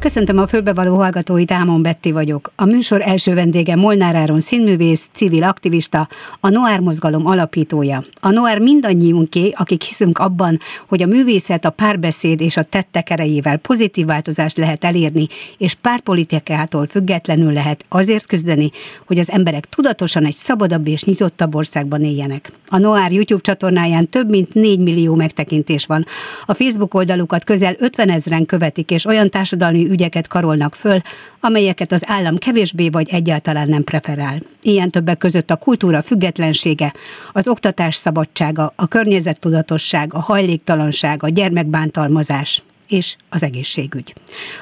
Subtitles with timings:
[0.00, 2.52] Köszöntöm a fölbevaló hallgatóit, Ámon Betti vagyok.
[2.56, 6.08] A műsor első vendége Molnár Áron színművész, civil aktivista,
[6.40, 8.04] a Noár mozgalom alapítója.
[8.20, 13.56] A Noár mindannyiunké, akik hiszünk abban, hogy a művészet a párbeszéd és a tettek erejével
[13.56, 15.28] pozitív változást lehet elérni,
[15.58, 18.70] és párpolitikától függetlenül lehet azért küzdeni,
[19.06, 22.52] hogy az emberek tudatosan egy szabadabb és nyitottabb országban éljenek.
[22.68, 26.06] A Noár YouTube csatornáján több mint 4 millió megtekintés van.
[26.46, 31.00] A Facebook oldalukat közel 50 ezeren követik, és olyan társadalmi ügyeket karolnak föl,
[31.40, 34.38] amelyeket az állam kevésbé vagy egyáltalán nem preferál.
[34.62, 36.92] Ilyen többek között a kultúra függetlensége,
[37.32, 44.14] az oktatás szabadsága, a környezettudatosság, a hajléktalanság, a gyermekbántalmazás és az egészségügy.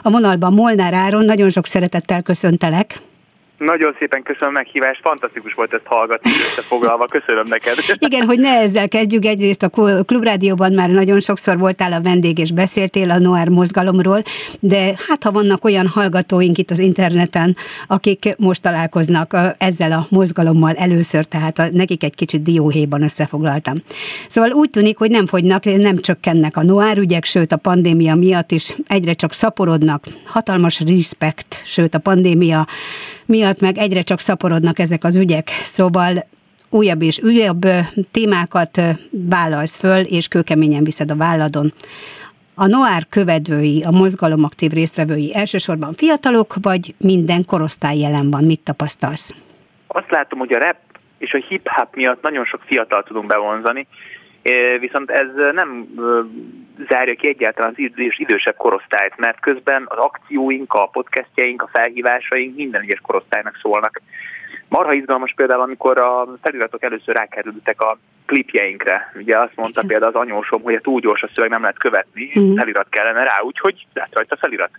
[0.02, 3.00] A vonalban Molnár Áron, nagyon sok szeretettel köszöntelek.
[3.58, 7.74] Nagyon szépen köszönöm a meghívást, fantasztikus volt ezt hallgatni összefoglalva, köszönöm neked.
[7.98, 9.68] Igen, hogy ne ezzel kezdjük, egyrészt a
[10.04, 14.22] Klubrádióban már nagyon sokszor voltál a vendég és beszéltél a Noir mozgalomról,
[14.60, 20.74] de hát ha vannak olyan hallgatóink itt az interneten, akik most találkoznak ezzel a mozgalommal
[20.74, 23.74] először, tehát nekik egy kicsit dióhéjban összefoglaltam.
[24.28, 28.50] Szóval úgy tűnik, hogy nem fogynak, nem csökkennek a Noir ügyek, sőt a pandémia miatt
[28.50, 30.04] is egyre csak szaporodnak.
[30.24, 32.66] Hatalmas respekt, sőt a pandémia
[33.28, 35.48] miatt meg egyre csak szaporodnak ezek az ügyek.
[35.62, 36.26] Szóval
[36.70, 37.66] újabb és újabb
[38.10, 41.72] témákat vállalsz föl, és kőkeményen viszed a válladon.
[42.54, 48.44] A Noár követői, a mozgalom aktív résztvevői elsősorban fiatalok, vagy minden korosztály jelen van?
[48.44, 49.34] Mit tapasztalsz?
[49.86, 50.76] Azt látom, hogy a rap
[51.18, 53.86] és a hip-hop miatt nagyon sok fiatal tudunk bevonzani,
[54.80, 55.86] viszont ez nem
[56.88, 62.82] zárja ki egyáltalán az idősebb korosztályt, mert közben az akcióink, a podcastjaink, a felhívásaink minden
[62.82, 64.00] egyes korosztálynak szólnak.
[64.68, 69.12] Marha izgalmas például, amikor a feliratok először rákerültek a klipjeinkre.
[69.16, 69.86] Ugye azt mondta Igen.
[69.86, 72.56] például az anyósom, hogy a túl gyors a szöveg nem lehet követni, uh-huh.
[72.56, 74.70] felirat kellene rá, úgyhogy lett rajta felirat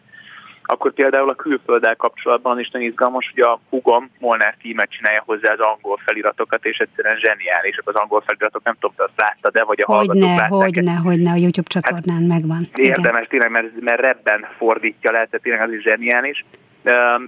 [0.72, 5.52] akkor például a külfölddel kapcsolatban is nagyon izgalmas, hogy a hugom Molnár tímet csinálja hozzá
[5.52, 9.64] az angol feliratokat, és egyszerűen zseniálisak az angol feliratok, nem tudom, te azt láttad de
[9.64, 12.70] vagy a hogy hallgatók ne, hogy ne, hogy ne, a YouTube csatornán hát megvan.
[12.76, 16.46] Érdemes tényleg, mert, mert rebben fordítja le, tehát tényleg az is zseniális.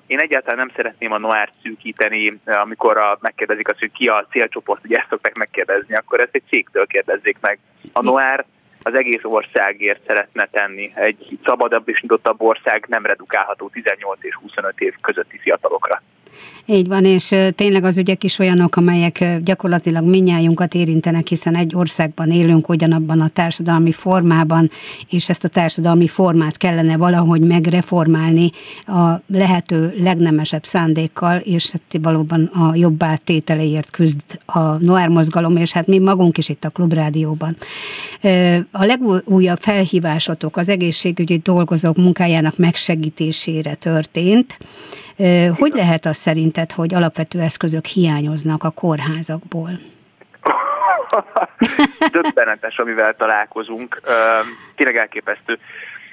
[0.07, 4.85] Én egyáltalán nem szeretném a Noárt szűkíteni, amikor a, megkérdezik azt, hogy ki a célcsoport,
[4.85, 7.59] ugye ezt szokták megkérdezni, akkor ezt egy cégtől kérdezzék meg.
[7.93, 8.45] A Noár
[8.83, 10.91] az egész országért szeretne tenni.
[10.95, 16.01] Egy szabadabb és nyitottabb ország nem redukálható 18 és 25 év közötti fiatalokra.
[16.65, 22.31] Így van, és tényleg az ügyek is olyanok, amelyek gyakorlatilag minnyájunkat érintenek, hiszen egy országban
[22.31, 24.71] élünk ugyanabban a társadalmi formában,
[25.09, 28.51] és ezt a társadalmi formát kellene valahogy megreformálni
[28.87, 35.71] a lehető legnemesebb szándékkal, és hát valóban a jobb tételeért küzd a Noir mozgalom, és
[35.71, 37.57] hát mi magunk is itt a Klubrádióban.
[38.71, 44.57] A legújabb felhívásotok az egészségügyi dolgozók munkájának megsegítésére történt.
[45.57, 49.69] Hogy lehet az szerinted, hogy alapvető eszközök hiányoznak a kórházakból?
[52.11, 54.01] Döbbenetes, amivel találkozunk.
[54.75, 55.59] Tényleg elképesztő.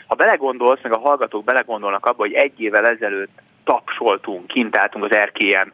[0.07, 5.15] Ha belegondolsz, meg a hallgatók belegondolnak abba, hogy egy évvel ezelőtt tapsoltunk, kint álltunk az
[5.15, 5.73] erkélyen,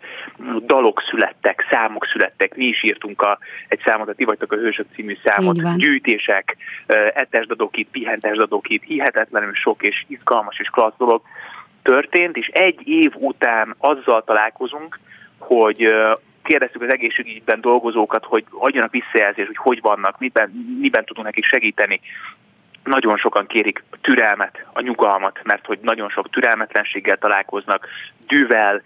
[0.66, 4.86] dalok születtek, számok születtek, mi is írtunk a, egy számot, a Ti vagytok a Hősök
[4.94, 6.56] című számot, gyűjtések,
[7.14, 11.22] etesdadokit, pihentesdadokit, hihetetlenül sok és izgalmas és klassz dolog
[11.84, 14.98] történt, és egy év után azzal találkozunk,
[15.38, 15.94] hogy
[16.42, 22.00] kérdeztük az egészségügyben dolgozókat, hogy adjanak visszajelzést, hogy hogy vannak, miben, miben tudunk nekik segíteni.
[22.84, 27.88] Nagyon sokan kérik türelmet, a nyugalmat, mert hogy nagyon sok türelmetlenséggel találkoznak,
[28.26, 28.82] dűvel.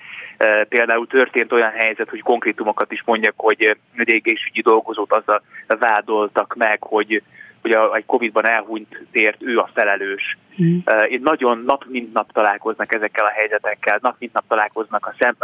[0.68, 6.82] Például történt olyan helyzet, hogy konkrétumokat is mondjak, hogy egy egészségügyi dolgozót azzal vádoltak meg,
[6.82, 7.22] hogy
[7.68, 10.38] hogy a, egy Covid-ban elhunyt tért, ő a felelős.
[10.62, 10.78] Mm.
[11.08, 15.36] Én nagyon nap mint nap találkoznak ezekkel a helyzetekkel, nap mint nap találkoznak a szem,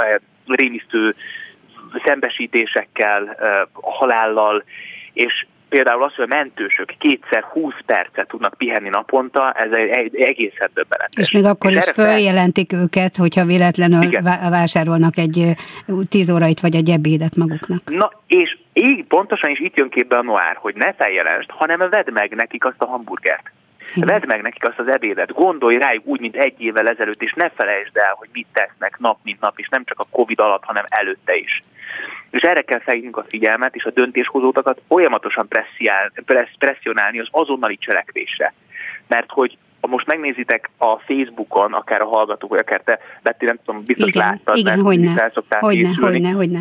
[0.47, 1.15] rémisztő
[2.05, 3.37] szembesítésekkel,
[3.73, 4.65] halállal,
[5.13, 10.71] és például az, hogy a mentősök kétszer 20 percet tudnak pihenni naponta, ez egy egészen
[10.75, 11.25] döbbenetes.
[11.25, 12.81] És még akkor és is följelentik fel...
[12.81, 14.23] őket, hogyha véletlenül Igen.
[14.51, 15.55] vásárolnak egy
[16.09, 17.91] 10 órait vagy egy ebédet maguknak.
[17.91, 22.13] Na, és így pontosan is itt jön képbe a noár, hogy ne feljelensd, hanem vedd
[22.13, 23.51] meg nekik azt a hamburgert.
[23.95, 27.51] Vedd meg nekik azt az ebédet, gondolj rájuk úgy, mint egy évvel ezelőtt, és ne
[27.51, 30.85] felejtsd el, hogy mit tesznek nap, mint nap, és nem csak a Covid alatt, hanem
[30.89, 31.63] előtte is.
[32.31, 35.49] És erre kell felhívnunk a figyelmet, és a döntéshozótakat folyamatosan
[36.59, 38.55] presszionálni az azonnali cselekvésre.
[39.07, 43.59] Mert hogy ha most megnézitek a Facebookon, akár a hallgatók, vagy akár te, Betty, nem
[43.65, 45.29] tudom, biztos igen, láttad, igen, mert hogyne,
[45.61, 46.61] hogyne, hogyne, hogyne.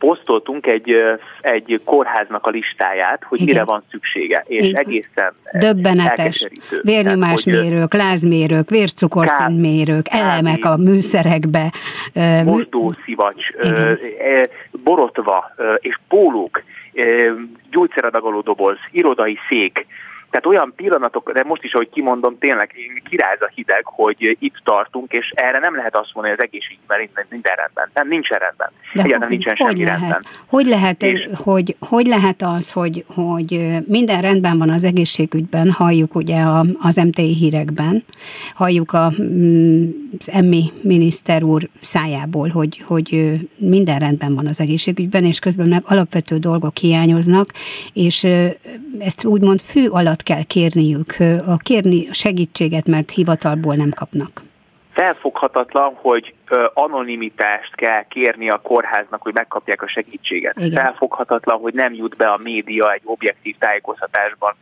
[0.00, 0.96] Posztoltunk egy,
[1.40, 3.54] egy kórháznak a listáját, hogy Igen.
[3.54, 4.80] mire van szüksége, és Igen.
[4.80, 6.46] egészen Döbbenetes.
[6.82, 11.72] Vérnyomásmérők, lázmérők, vércukorszintmérők, elemek a műszerekbe.
[12.44, 13.44] Mosdó, szivacs,
[14.84, 16.62] borotva és pólók,
[17.70, 19.86] gyógyszeradagoló doboz, irodai szék,
[20.30, 22.74] tehát olyan pillanatok, de most is, ahogy kimondom, tényleg
[23.08, 26.98] kiráz a hideg, hogy itt tartunk, és erre nem lehet azt mondani, hogy az egészségügyben
[26.98, 27.90] minden, minden rendben.
[27.94, 28.70] Nem, nincsen rendben.
[28.94, 30.00] De Egyáltalán hogy, nincsen hogy semmi lehet?
[30.00, 30.22] rendben.
[30.46, 36.14] Hogy lehet, és, hogy, hogy lehet az, hogy, hogy minden rendben van az egészségügyben, halljuk
[36.14, 38.04] ugye a, az MTI hírekben,
[38.54, 39.88] halljuk a, mm,
[40.18, 45.82] az emmi miniszter úr szájából, hogy, hogy minden rendben van az egészségügyben, és közben meg
[45.84, 47.52] alapvető dolgok hiányoznak,
[47.92, 48.26] és
[48.98, 54.42] ezt úgymond fő alatt sokat kell kérniük, a kérni segítséget, mert hivatalból nem kapnak.
[54.92, 56.34] Felfoghatatlan, hogy
[56.74, 60.56] anonimitást kell kérni a kórháznak, hogy megkapják a segítséget.
[60.56, 60.84] Igen.
[60.84, 64.54] Felfoghatatlan, hogy nem jut be a média egy objektív tájékoztatásban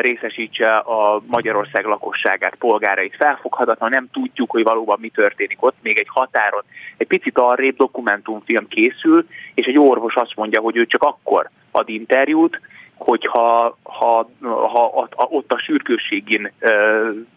[0.00, 3.16] részesítse a Magyarország lakosságát, polgárait.
[3.16, 5.76] Felfoghatatlan, nem tudjuk, hogy valóban mi történik ott.
[5.82, 6.62] Még egy határon
[6.96, 11.88] egy picit arrébb dokumentumfilm készül, és egy orvos azt mondja, hogy ő csak akkor ad
[11.88, 12.60] interjút,
[12.96, 16.52] hogyha ha, ha, ha ott a sürgősségén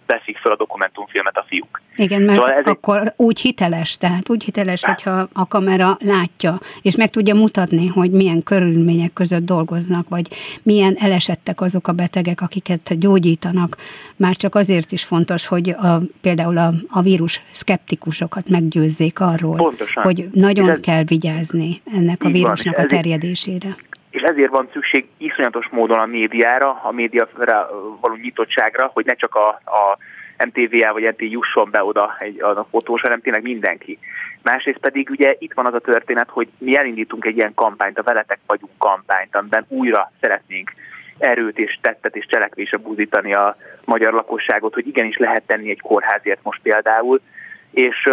[0.06, 1.82] veszik fel a dokumentumfilmet a fiúk.
[1.96, 3.14] Igen, mert szóval ez akkor egy...
[3.16, 5.02] úgy hiteles, tehát úgy hiteles, hát.
[5.02, 10.28] hogyha a kamera látja, és meg tudja mutatni, hogy milyen körülmények között dolgoznak, vagy
[10.64, 13.78] milyen elesettek azok a betegek, akiket gyógyítanak.
[14.16, 20.04] Már csak azért is fontos, hogy a, például a, a vírus szkeptikusokat meggyőzzék arról, Pontosan.
[20.04, 20.80] hogy nagyon ez...
[20.80, 23.76] kell vigyázni ennek a vírusnak van, a terjedésére
[24.10, 27.70] és ezért van szükség iszonyatos módon a médiára, a médiára
[28.02, 29.98] való nyitottságra, hogy ne csak a, a
[30.46, 34.00] MTV-el vagy MTV jusson be oda egy, a fotós, hanem tényleg mindenki.
[34.42, 38.04] Másrészt pedig ugye itt van az a történet, hogy mi elindítunk egy ilyen kampányt, a
[38.04, 40.72] Veletek vagyunk kampányt, amiben újra szeretnénk
[41.18, 43.56] erőt és tettet és cselekvésre búzítani a
[43.86, 47.22] magyar lakosságot, hogy igenis lehet tenni egy kórházért most például,
[47.71, 48.10] és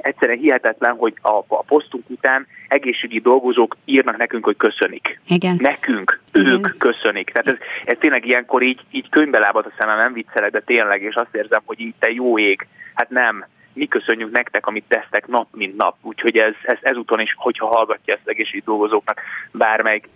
[0.00, 5.20] egyszerűen hihetetlen, hogy a, a posztunk után egészségügyi dolgozók írnak nekünk, hogy köszönik.
[5.28, 5.56] Igen.
[5.60, 6.46] Nekünk, Igen.
[6.46, 7.30] ők köszönik.
[7.30, 11.02] Tehát ez, ez tényleg ilyenkor így, így könyvbe lábad a szemem, nem viccelek, de tényleg,
[11.02, 15.26] és azt érzem, hogy így te jó ég, hát nem, mi köszönjük nektek, amit tesztek
[15.26, 15.96] nap, mint nap.
[16.02, 19.20] Úgyhogy ez, ez ezúton is, hogyha hallgatja ezt egészségügyi dolgozóknak
[19.52, 20.08] bármelyik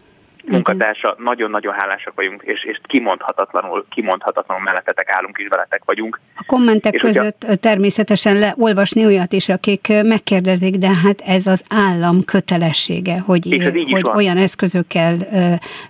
[0.50, 6.20] munkatársa, nagyon-nagyon hálásak vagyunk, és, és kimondhatatlanul, kimondhatatlanul mellettetek állunk és veletek vagyunk.
[6.34, 11.64] A kommentek és között ugye, természetesen leolvasni olyat is, akik megkérdezik, de hát ez az
[11.68, 15.16] állam kötelessége, hogy, hogy olyan eszközökkel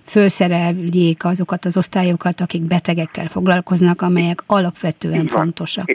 [0.03, 5.91] felszereljék azokat az osztályokat, akik betegekkel foglalkoznak, amelyek alapvetően fontosak.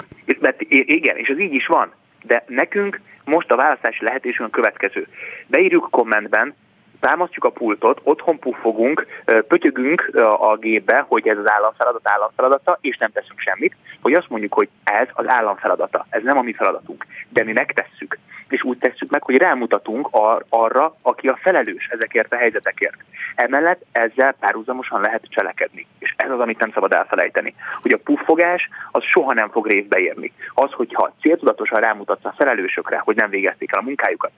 [0.69, 1.93] Igen, és ez így is van.
[2.23, 5.07] De nekünk most a választási lehetőségünk a következő.
[5.47, 6.55] Beírjuk kommentben,
[7.01, 9.07] támasztjuk a pultot, otthon puffogunk,
[9.49, 14.55] pötyögünk a gépbe, hogy ez az államfeladat államfeladata, és nem teszünk semmit, hogy azt mondjuk,
[14.55, 18.19] hogy ez az államfeladata, ez nem a mi feladatunk, de mi megtesszük.
[18.49, 22.97] És úgy tesszük meg, hogy rámutatunk ar- arra, aki a felelős ezekért a helyzetekért.
[23.35, 25.87] Emellett ezzel párhuzamosan lehet cselekedni.
[25.99, 27.55] És ez az, amit nem szabad elfelejteni.
[27.83, 30.33] Hogy a puffogás az soha nem fog részbe érni.
[30.55, 34.31] Az, hogyha céltudatosan rámutatsz a felelősökre, hogy nem végezték el a munkájukat,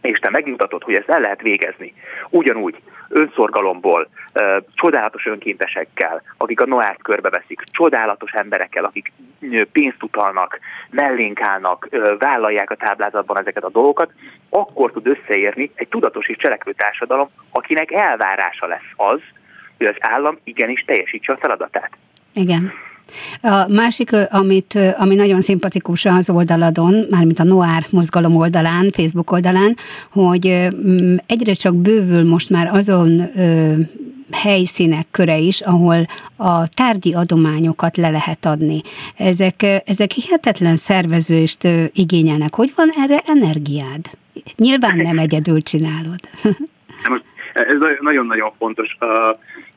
[0.00, 1.94] és te megmutatod, hogy ezt el lehet végezni.
[2.28, 2.76] Ugyanúgy
[3.08, 4.08] önszorgalomból,
[4.74, 9.12] csodálatos önkéntesekkel, akik a Noát körbeveszik, csodálatos emberekkel, akik
[9.72, 10.58] pénzt utalnak,
[10.90, 14.12] mellénk állnak, vállalják a táblázatban ezeket a dolgokat,
[14.48, 19.20] akkor tud összeérni egy tudatos és cselekvő társadalom, akinek elvárása lesz az,
[19.76, 21.90] hogy az állam igenis teljesítse a feladatát.
[22.34, 22.72] Igen.
[23.40, 29.76] A másik, amit, ami nagyon szimpatikus az oldaladon, mármint a Noár mozgalom oldalán, Facebook oldalán,
[30.10, 30.68] hogy
[31.26, 33.30] egyre csak bővül most már azon
[34.30, 38.82] helyszínek köre is, ahol a tárgyi adományokat le lehet adni.
[39.16, 42.54] Ezek, ezek hihetetlen szervezőst igényelnek.
[42.54, 44.10] Hogy van erre energiád?
[44.56, 46.20] Nyilván nem egyedül csinálod.
[47.56, 48.96] Ez nagyon-nagyon fontos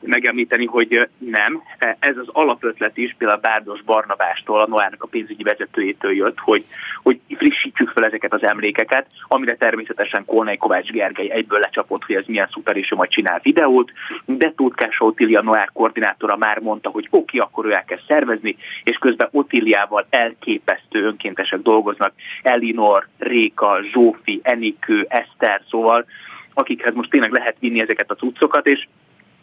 [0.00, 1.62] megemlíteni, hogy nem.
[1.98, 6.64] Ez az alapötlet is például Bárdos Barnabástól, a Noárnak a pénzügyi vezetőjétől jött, hogy,
[7.02, 12.24] hogy frissítsük fel ezeket az emlékeket, amire természetesen Kolnai Kovács Gergely egyből lecsapott, hogy ez
[12.26, 13.92] milyen szuper, és ő majd csinál videót,
[14.24, 19.28] de Tótkás Otília Noár koordinátora már mondta, hogy oké, akkor ő elkezd szervezni, és közben
[19.32, 26.06] Otíliával elképesztő önkéntesek dolgoznak, Elinor, Réka, Zsófi, Enikő, Eszter, szóval
[26.54, 28.86] akikhez most tényleg lehet vinni ezeket a cuccokat, és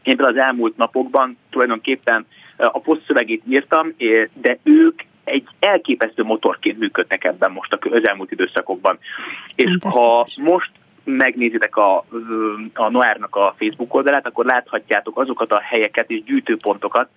[0.03, 2.25] én az elmúlt napokban tulajdonképpen
[2.57, 3.93] a posztszövegét írtam,
[4.33, 8.97] de ők egy elképesztő motorként működnek ebben most az elmúlt időszakokban.
[9.55, 10.71] És ha most
[11.03, 12.05] megnézitek a,
[12.73, 17.09] a Noárnak a Facebook oldalát, akkor láthatjátok azokat a helyeket és gyűjtőpontokat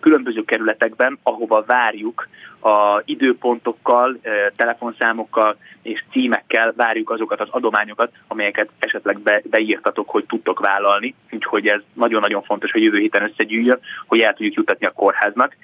[0.00, 2.28] különböző kerületekben, ahova várjuk
[2.60, 4.18] a időpontokkal,
[4.56, 11.14] telefonszámokkal és címekkel várjuk azokat az adományokat, amelyeket esetleg be, beírtatok, hogy tudtok vállalni.
[11.30, 15.56] Úgyhogy ez nagyon-nagyon fontos, hogy jövő héten összegyűjjön, hogy el tudjuk jutatni a kórháznak.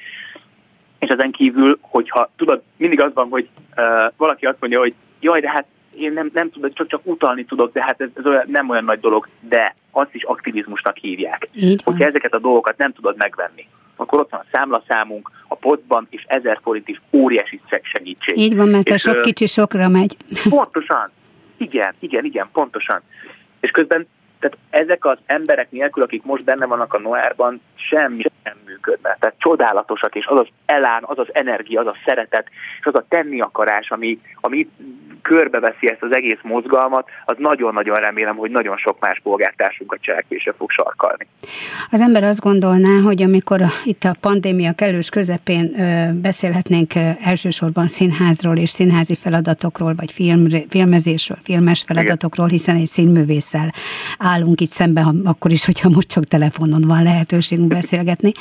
[0.98, 5.40] És ezen kívül, hogyha tudod, mindig az van, hogy uh, valaki azt mondja, hogy jaj,
[5.40, 8.44] de hát én nem, nem tudok, csak, csak utalni tudok, de hát ez, ez olyan,
[8.48, 11.48] nem olyan nagy dolog, de azt is aktivizmusnak hívják.
[11.84, 13.66] Hogyha ezeket a dolgokat nem tudod megvenni,
[14.00, 18.38] akkor ott van a számlaszámunk, a potban, és ezer forint is óriási segítség.
[18.38, 20.16] Így van, mert és, a sok kicsi sokra megy.
[20.48, 21.10] Pontosan.
[21.56, 23.00] Igen, igen, igen, pontosan.
[23.60, 24.06] És közben
[24.40, 29.16] tehát ezek az emberek nélkül, akik most benne vannak a Noárban, semmi sem működne.
[29.20, 32.46] Tehát csodálatosak, és az az elán, az az energia, az a szeretet,
[32.80, 34.68] és az a tenni akarás, ami, ami
[35.34, 40.70] körbeveszi ezt az egész mozgalmat, az nagyon-nagyon remélem, hogy nagyon sok más polgártársunkat cselekvése fog
[40.70, 41.26] sarkalni.
[41.90, 45.74] Az ember azt gondolná, hogy amikor itt a pandémia kellős közepén
[46.22, 46.92] beszélhetnénk
[47.24, 53.72] elsősorban színházról és színházi feladatokról, vagy film, filmezésről, filmes feladatokról, hiszen egy színművésszel
[54.18, 58.32] állunk itt szemben, akkor is, hogyha most csak telefonon van lehetőségünk beszélgetni,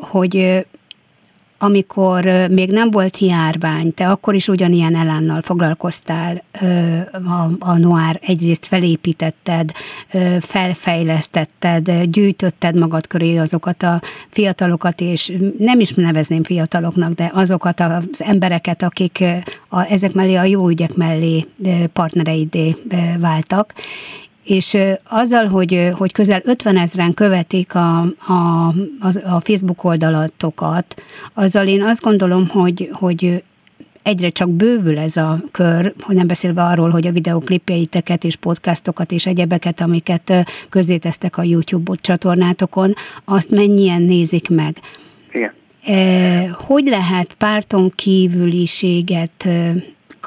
[0.00, 0.66] hogy
[1.58, 6.42] amikor még nem volt járvány, te akkor is ugyanilyen elánnal foglalkoztál,
[7.12, 9.72] a, a Noár egyrészt felépítetted,
[10.40, 18.02] felfejlesztetted, gyűjtötted magad köré azokat a fiatalokat, és nem is nevezném fiataloknak, de azokat az
[18.18, 19.24] embereket, akik
[19.68, 21.46] a, ezek mellé a jó ügyek mellé
[21.92, 22.76] partnereidé
[23.18, 23.74] váltak,
[24.48, 28.66] és azzal, hogy, hogy közel 50 ezeren követik a, a,
[29.24, 31.02] a Facebook oldalatokat,
[31.34, 33.42] azzal én azt gondolom, hogy, hogy
[34.02, 39.12] egyre csak bővül ez a kör, hogy nem beszélve arról, hogy a videoklipjeiteket és podcastokat
[39.12, 40.32] és egyebeket, amiket
[40.68, 44.76] közzétesztek a YouTube csatornátokon, azt mennyien nézik meg.
[45.32, 45.52] Igen.
[46.52, 49.48] Hogy lehet párton kívüliséget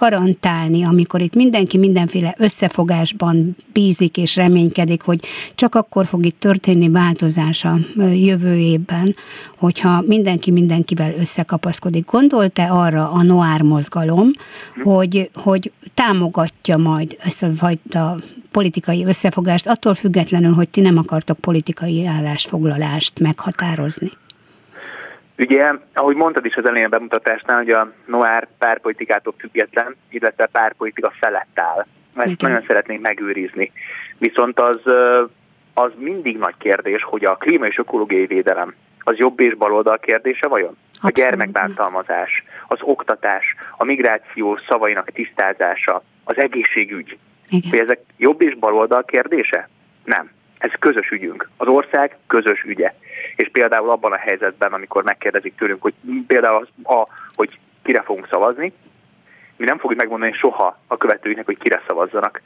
[0.02, 5.20] garantálni, amikor itt mindenki mindenféle összefogásban bízik és reménykedik, hogy
[5.56, 7.78] csak akkor fog itt történni változás a
[8.14, 9.16] jövő évben,
[9.58, 12.12] hogyha mindenki mindenkivel összekapaszkodik.
[12.12, 14.32] Gondolt-e arra a Noár mozgalom,
[14.84, 18.18] hogy, hogy támogatja majd ezt a fajta
[18.52, 24.12] politikai összefogást, attól függetlenül, hogy ti nem akartok politikai állásfoglalást meghatározni?
[25.42, 31.14] Ugye, ahogy mondtad is az elején a bemutatásnál, hogy a Noár párpolitikától független, illetve párpolitika
[31.20, 31.86] felett áll.
[32.16, 32.52] Ezt Igen.
[32.52, 33.72] nagyon szeretnénk megőrizni.
[34.18, 34.80] Viszont az,
[35.74, 40.48] az mindig nagy kérdés, hogy a klíma és ökológiai védelem az jobb és baloldal kérdése
[40.48, 40.78] vajon?
[40.94, 41.18] Abszolút.
[41.18, 47.18] A gyermekbántalmazás, az oktatás, a migráció szavainak tisztázása, az egészségügy.
[47.50, 47.70] Igen.
[47.70, 49.70] Hogy ezek jobb és baloldal kérdése?
[50.04, 50.32] Nem.
[50.58, 51.50] Ez közös ügyünk.
[51.58, 52.94] Az ország közös ügye
[53.36, 55.94] és például abban a helyzetben, amikor megkérdezik tőlünk, hogy
[56.28, 58.74] például az, a, hogy kire fogunk szavazni,
[59.62, 62.42] mi nem fogjuk megmondani soha a követőinek, hogy kire szavazzanak.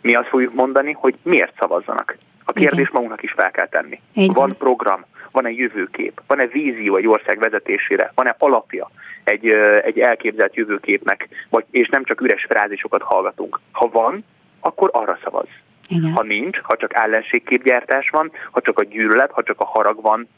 [0.00, 2.16] Mi azt fogjuk mondani, hogy miért szavazzanak.
[2.44, 4.00] A kérdés magunknak is fel kell tenni.
[4.14, 4.34] Igen.
[4.34, 8.90] Van program, van-e jövőkép, van-e vízió egy ország vezetésére, van-e alapja
[9.24, 9.46] egy,
[9.84, 13.60] egy elképzelt jövőképnek, vagy, és nem csak üres frázиsokat hallgatunk.
[13.72, 14.24] Ha van,
[14.60, 15.48] akkor arra szavaz.
[15.90, 16.12] Igen.
[16.12, 20.28] Ha nincs, ha csak ellenségképgyártás van, ha csak a gyűlölet, ha csak a harag van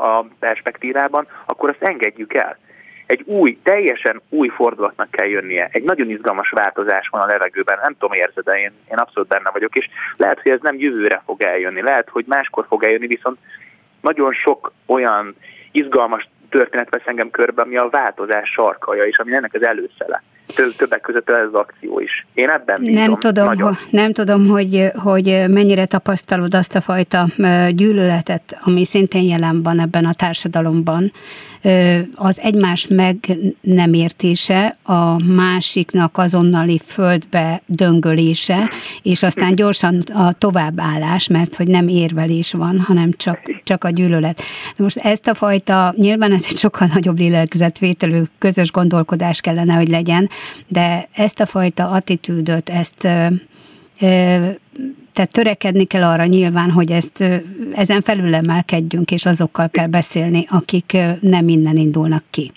[0.00, 2.58] a perspektívában, akkor azt engedjük el.
[3.06, 5.68] Egy új, teljesen új fordulatnak kell jönnie.
[5.72, 7.78] Egy nagyon izgalmas változás van a levegőben.
[7.82, 9.76] Nem tudom, érzed, de én, én abszolút benne vagyok.
[9.76, 11.82] És lehet, hogy ez nem jövőre fog eljönni.
[11.82, 13.38] Lehet, hogy máskor fog eljönni, viszont
[14.00, 15.34] nagyon sok olyan
[15.72, 20.22] izgalmas történet vesz engem körbe, ami a változás sarkaja, és ami ennek az előszele
[20.76, 22.26] többek között ez az akció is.
[22.34, 22.94] Én ebben bízom.
[22.94, 23.76] Nem tudom, nagyon.
[23.90, 27.26] nem tudom hogy, hogy mennyire tapasztalod azt a fajta
[27.70, 31.12] gyűlöletet, ami szintén jelen van ebben a társadalomban,
[32.14, 38.70] az egymás meg nem értése, a másiknak azonnali földbe döngölése,
[39.02, 44.42] és aztán gyorsan a továbbállás, mert hogy nem érvelés van, hanem csak, csak a gyűlölet.
[44.78, 50.30] Most ezt a fajta, nyilván ez egy sokkal nagyobb lélegzetvételű közös gondolkodás kellene, hogy legyen,
[50.66, 53.08] de ezt a fajta attitűdöt, ezt
[55.12, 57.24] tehát törekedni kell arra nyilván, hogy ezt
[57.74, 62.52] ezen felül emelkedjünk, és azokkal kell beszélni, akik nem innen indulnak ki.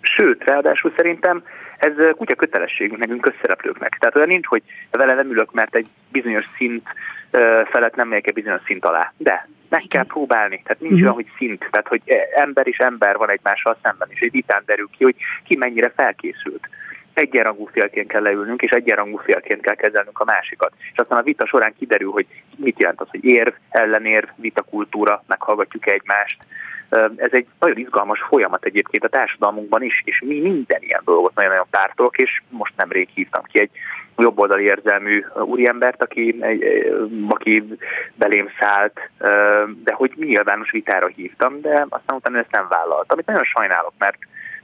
[0.00, 1.42] Sőt, ráadásul szerintem
[1.78, 3.96] ez kutya kötelességünk nekünk közszereplőknek.
[3.98, 6.88] Tehát olyan nincs, hogy vele nem ülök, mert egy bizonyos szint
[7.70, 9.12] felett nem megyek egy bizonyos szint alá.
[9.16, 10.60] De meg kell próbálni.
[10.64, 11.02] Tehát nincs uh-huh.
[11.02, 11.68] olyan, hogy szint.
[11.70, 12.02] Tehát, hogy
[12.34, 16.68] ember és ember van egymással szemben, és egy vitán derül ki, hogy ki mennyire felkészült.
[17.18, 20.72] Egyenrangú félként kell leülnünk, és egyenrangú félként kell kezelnünk a másikat.
[20.78, 25.90] És aztán a vita során kiderül, hogy mit jelent az, hogy érv, ellenérv, vitakultúra, meghallgatjuk
[25.90, 26.38] egymást.
[27.16, 31.66] Ez egy nagyon izgalmas folyamat egyébként a társadalmunkban is, és mi minden ilyen dolgot nagyon-nagyon
[31.70, 33.70] pártolok, és most nemrég hívtam ki egy
[34.16, 36.44] jobboldali érzelmű úriembert, aki,
[37.28, 37.64] aki
[38.14, 39.10] belém szállt,
[39.84, 44.18] de hogy nyilvános vitára hívtam, de aztán utána ezt nem vállaltam, amit nagyon sajnálok, mert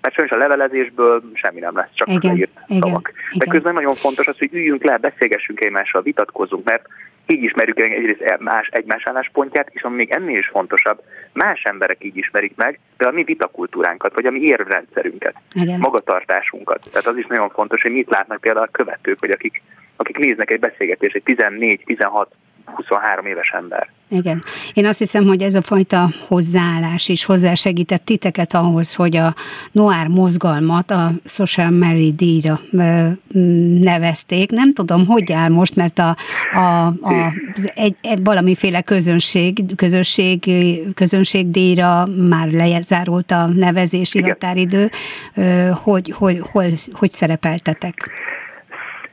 [0.05, 3.13] mert sajnos a levelezésből semmi nem lesz, csak igen, leírt igen, szavak.
[3.13, 3.39] Igen.
[3.39, 6.87] De közben nagyon fontos az, hogy üljünk le, beszélgessünk egymással, vitatkozzunk, mert
[7.27, 12.17] így ismerjük egyrészt más, egymás álláspontját, és ami még ennél is fontosabb, más emberek így
[12.17, 15.79] ismerik meg, de a mi vitakultúránkat, vagy a mi érvrendszerünket, Igen.
[15.79, 16.89] magatartásunkat.
[16.91, 19.63] Tehát az is nagyon fontos, hogy mit látnak például a követők, vagy akik,
[19.97, 22.35] akik néznek egy beszélgetést, egy 14, 16,
[22.65, 23.89] 23 éves ember.
[24.09, 24.43] Igen.
[24.73, 29.35] Én azt hiszem, hogy ez a fajta hozzáállás is hozzásegített titeket ahhoz, hogy a
[29.73, 32.61] Noir mozgalmat a Social Mary díjra
[33.81, 34.51] nevezték.
[34.51, 36.17] Nem tudom, hogy áll most, mert a,
[36.55, 37.33] a, a
[37.75, 40.51] egy, egy, valamiféle közönség, közösség,
[40.95, 44.31] közönségdíjra már lezárult a nevezési Igen.
[44.31, 44.91] határidő.
[45.83, 48.11] Hogy, hogy, hogy, hogy szerepeltetek?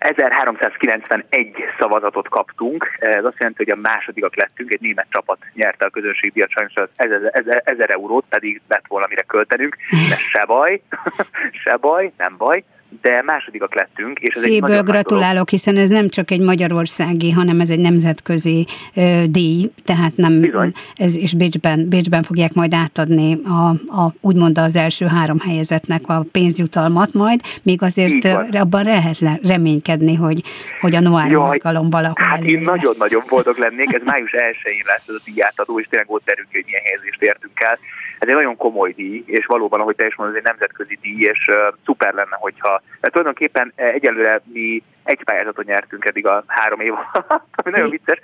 [0.02, 5.90] 1391 szavazatot kaptunk, ez azt jelenti, hogy a másodikak lettünk, egy német csapat nyerte a
[5.90, 9.78] közönségdíjat, sajnos az 1000, 1000 eurót pedig lett volna mire költenünk,
[10.10, 10.82] de se baj,
[11.64, 12.64] se baj, nem baj
[13.02, 14.20] de másodikak lettünk.
[14.20, 15.50] És ez Szívből egy gratulálok, dolog.
[15.50, 20.74] hiszen ez nem csak egy magyarországi, hanem ez egy nemzetközi ö, díj, tehát nem, Bizony.
[20.96, 23.70] ez is Bécsben, Bécsben fogják majd átadni a,
[24.02, 30.44] a, úgymond az első három helyezetnek a pénzjutalmat majd, még azért abban lehet reménykedni, hogy,
[30.82, 35.04] hogy a Noir Jaj, mozgalom valahol Hát én nagyon-nagyon boldog lennék, ez május 1-én lesz
[35.08, 37.80] ez a díjátadó, és tényleg ott derül hogy milyen helyezést értünk el.
[38.22, 41.22] Ez egy nagyon komoly díj, és valóban, ahogy te is mondod, ez egy nemzetközi díj,
[41.22, 46.80] és uh, szuper lenne, hogyha mert tulajdonképpen egyelőre mi egy pályázatot nyertünk eddig a három
[46.80, 48.20] év alatt, ami nagyon vicces,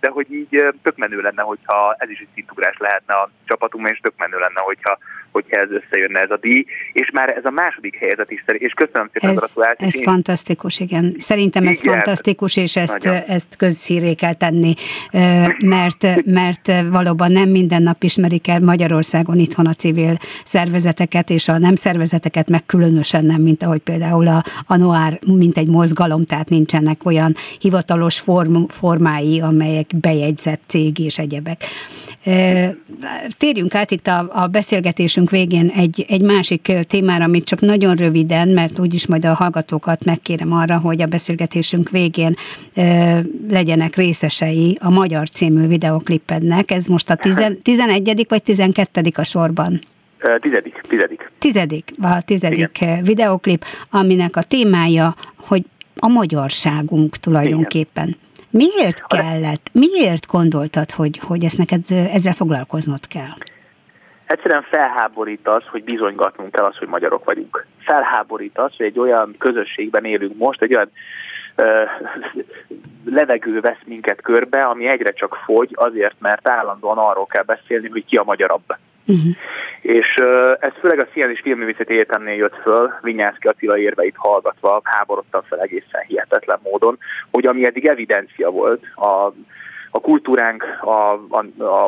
[0.00, 3.98] de hogy így tök menő lenne, hogyha ez is egy szintugrás lehetne a csapatunkban, és
[3.98, 4.98] tök menő lenne, hogyha,
[5.30, 9.10] hogyha ez összejönne ez a díj, és már ez a második helyzet is, és köszönöm
[9.12, 9.92] szépen ez, a gratulációt.
[9.92, 10.02] Ez én...
[10.02, 11.16] fantasztikus, igen.
[11.18, 14.74] Szerintem ez igen, fantasztikus, és ezt, ezt közszíré kell tenni,
[15.76, 21.58] mert, mert valóban nem minden nap ismerik el Magyarországon itthon a civil szervezeteket, és a
[21.58, 26.48] nem szervezeteket meg különösen nem, mint ahogy például a, a Noár, mint egy mozgalom, tehát
[26.48, 31.64] nincsenek olyan hivatalos form, formái, amelyek bejegyzett cég és egyebek.
[33.38, 38.48] Térjünk át itt a, a beszélgetésünk végén egy, egy másik témára, amit csak nagyon röviden,
[38.48, 42.36] mert úgyis majd a hallgatókat megkérem arra, hogy a beszélgetésünk végén
[42.74, 43.18] ö,
[43.48, 46.70] legyenek részesei a Magyar című videoklipednek.
[46.70, 48.26] Ez most a tizen, 11.
[48.28, 49.00] vagy 12.
[49.14, 49.80] a sorban?
[50.40, 51.30] Tizedik, tizedik.
[51.38, 53.02] Tizedik, a tizedik Igen.
[53.02, 55.14] videoklip, aminek a témája,
[56.04, 58.08] a magyarságunk tulajdonképpen.
[58.08, 58.18] Igen.
[58.50, 63.36] Miért kellett, miért gondoltad, hogy, hogy ezt neked ezzel foglalkoznod kell?
[64.26, 67.66] Egyszerűen felháborít az, hogy bizonygatnunk kell az, hogy magyarok vagyunk.
[67.78, 70.90] Felháborít az, hogy egy olyan közösségben élünk most, egy olyan
[71.54, 71.82] ö,
[73.04, 78.04] levegő vesz minket körbe, ami egyre csak fogy, azért, mert állandóan arról kell beszélni, hogy
[78.04, 78.76] ki a magyarabb.
[79.06, 79.34] Uh-huh.
[79.80, 84.80] És uh, ez főleg a Szien és Filmművészeti Egyetemnél jött föl, Vinyászki Attila érveit hallgatva,
[84.84, 86.98] háborodtam fel egészen hihetetlen módon,
[87.30, 89.32] hogy ami eddig evidencia volt, a,
[89.90, 91.86] a kultúránk, a, a, a,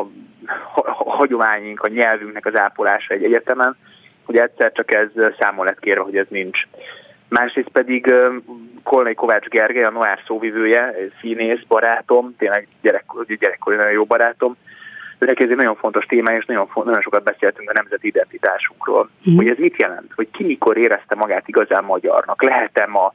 [0.74, 3.76] a hagyományunk, a nyelvünknek az ápolása egy egyetemen,
[4.24, 6.62] hogy egyszer csak ez számon lett kérve, hogy ez nincs.
[7.28, 8.14] Másrészt pedig
[8.82, 13.04] Kolnai Kovács Gergely, a Noár szóvivője, színész, barátom, tényleg gyerek,
[13.38, 14.56] gyerekkori nagyon jó barátom,
[15.18, 19.10] de neki ez egy nagyon fontos téma, és nagyon, nagyon sokat beszéltünk a nemzeti identitásunkról.
[19.30, 19.36] Mm.
[19.36, 20.12] Hogy ez mit jelent?
[20.14, 22.42] Hogy ki mikor érezte magát igazán magyarnak?
[22.42, 23.14] Lehet-e ma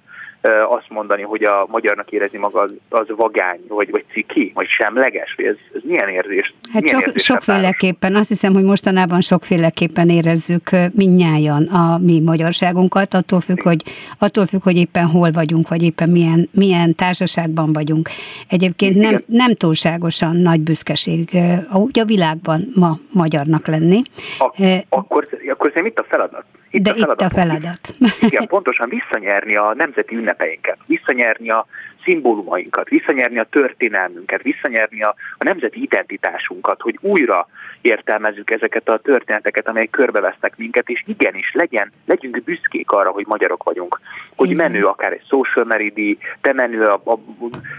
[0.69, 5.45] azt mondani, hogy a magyarnak érezni maga az, vagány, vagy, vagy ciki, vagy semleges, vagy
[5.45, 6.53] ez, ez milyen érzés?
[6.73, 13.39] Hát milyen sok, sokféleképpen, azt hiszem, hogy mostanában sokféleképpen érezzük minnyáján a mi magyarságunkat, attól
[13.39, 13.83] függ, hogy,
[14.17, 18.09] attól függ, hogy éppen hol vagyunk, vagy éppen milyen, milyen társaságban vagyunk.
[18.47, 21.29] Egyébként nem, nem túlságosan nagy büszkeség
[21.73, 24.01] úgy a világban ma magyarnak lenni.
[24.39, 24.51] A,
[24.89, 26.45] akkor, akkor szerintem itt a feladat.
[26.71, 27.21] Itt De a feladat.
[27.21, 27.95] itt a feladat.
[28.21, 31.65] Igen, pontosan visszanyerni a nemzeti ünnepeinket, visszanyerni a
[32.03, 37.47] szimbólumainkat, visszanyerni a történelmünket, visszanyerni a, a nemzeti identitásunkat, hogy újra
[37.81, 43.63] értelmezzük ezeket a történeteket, amelyek körbevesznek minket, és igenis legyen, legyünk büszkék arra, hogy magyarok
[43.63, 43.99] vagyunk.
[44.35, 44.71] Hogy Igen.
[44.71, 47.19] menő akár egy social media de menő a, a,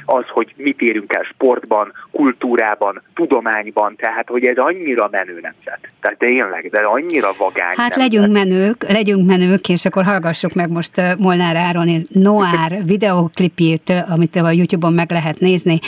[0.05, 5.89] az, hogy mit érünk el sportban, kultúrában, tudományban, tehát hogy ez annyira menő nemzet.
[6.01, 7.75] Tehát tényleg, de annyira vagány.
[7.77, 14.37] Hát legyünk menők, legyünk menők, és akkor hallgassuk meg most Molnár Áron Noár videoklipjét, amit
[14.37, 15.81] a YouTube-on meg lehet nézni.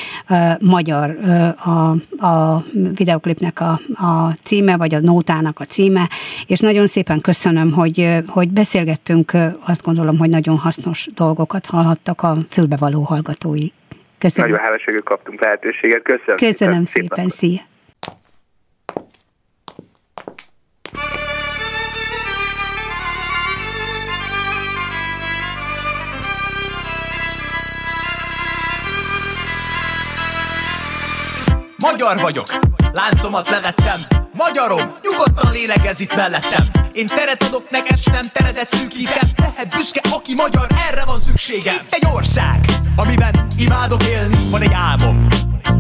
[0.58, 1.16] Magyar
[1.58, 1.90] a,
[2.26, 2.64] a
[2.94, 6.08] videoklipnek a, a címe, vagy a nótának a címe,
[6.46, 9.32] és nagyon szépen köszönöm, hogy, hogy beszélgettünk,
[9.66, 13.66] azt gondolom, hogy nagyon hasznos dolgokat hallhattak a fülbevaló hallgatói.
[14.18, 14.50] Köszönöm.
[14.50, 16.02] Nagyon hálás, hogy kaptunk lehetőséget.
[16.02, 16.36] Köszönöm.
[16.36, 17.28] Köszönöm szépen, szépen.
[17.28, 17.71] szia.
[31.92, 32.46] Magyar vagyok,
[32.92, 34.00] láncomat levettem.
[34.32, 36.64] Magyarom, nyugodtan lélegez itt mellettem.
[36.92, 39.28] Én teret adok neked, s nem teredet szűkítem.
[39.36, 41.72] Lehet büszke, aki magyar, erre van szüksége.
[41.72, 42.64] Itt egy ország,
[42.96, 44.36] amiben imádok élni.
[44.50, 45.26] Van egy álmom,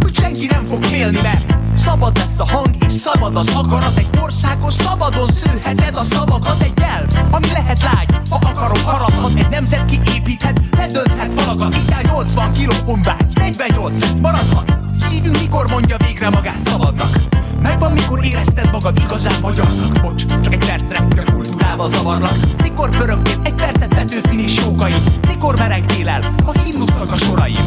[0.02, 3.96] hogy senki nem fog félni, mert Szabad lesz a hang és szabad az akarat.
[3.96, 6.62] Egy országos szabadon szőheted a szavakat.
[6.62, 9.34] Egy nyelv, ami lehet lágy, ha akarom haraphat.
[9.34, 14.76] Egy nemzet kiépíthet, ledönthet valakat Itt 80 kiló bombágy, 48 lett maradhat.
[14.92, 17.18] Szívünk mikor mondja végre magát szabadnak?
[17.62, 20.00] Megvan mikor érezted magad igazán magyarnak?
[20.02, 22.36] Bocs, csak egy percre, hogy a kultúrával zavarlak.
[22.62, 24.94] Mikor pörögtél egy percet Petőfin és jókai?
[25.28, 27.66] Mikor merengtél el a himnusznak a soraim?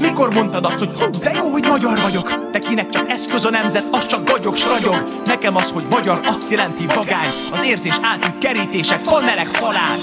[0.00, 2.50] Mikor mondtad azt, hogy hú, de jó, hogy magyar vagyok.
[2.50, 6.20] Te kinek csak eszköz a nemzet, az csak vagyok, s ragyog Nekem az, hogy magyar
[6.24, 7.28] azt jelenti vagány.
[7.52, 9.98] Az érzés átüt kerítések, panelek falán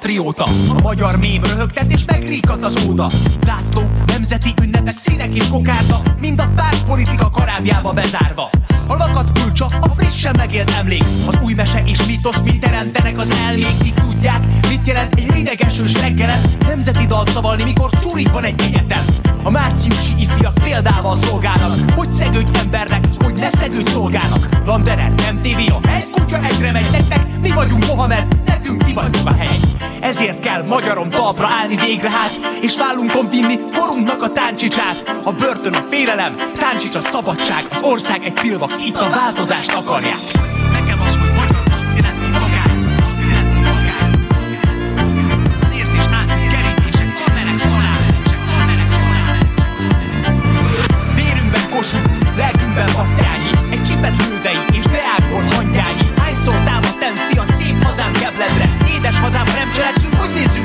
[0.00, 0.44] patrióta.
[0.76, 3.10] A magyar mém röhögtet és megríkat az óda.
[3.44, 8.50] Zászló, nemzeti ünnepek, színek és kokárda Mind a pártpolitika karábjába bezárva.
[8.86, 11.04] A lakat kulcsa, a frissen megélt emlék.
[11.26, 13.82] Az új mese és mitosz, mit teremtenek az elmék?
[13.82, 19.04] Míg tudják, mit jelent egy ridegesős reggelet Nemzeti dalt szavalni, mikor csurik van egy egyetem.
[19.42, 24.48] A márciusi ifjak példával szolgálnak Hogy szegődj embernek, hogy ne szegődj szolgálnak.
[24.66, 28.49] Landeren, MTV, a egy kutya egyre megy nektek Mi vagyunk Mohamed,
[28.84, 29.58] ti vagyunk a hely?
[30.00, 35.20] Ezért kell magyarom talpra állni végre hát És vállunkon vinni korunknak a táncsicsát.
[35.24, 40.59] A börtön a félelem, táncsics a szabadság Az ország egy pilvax itt a változást akarják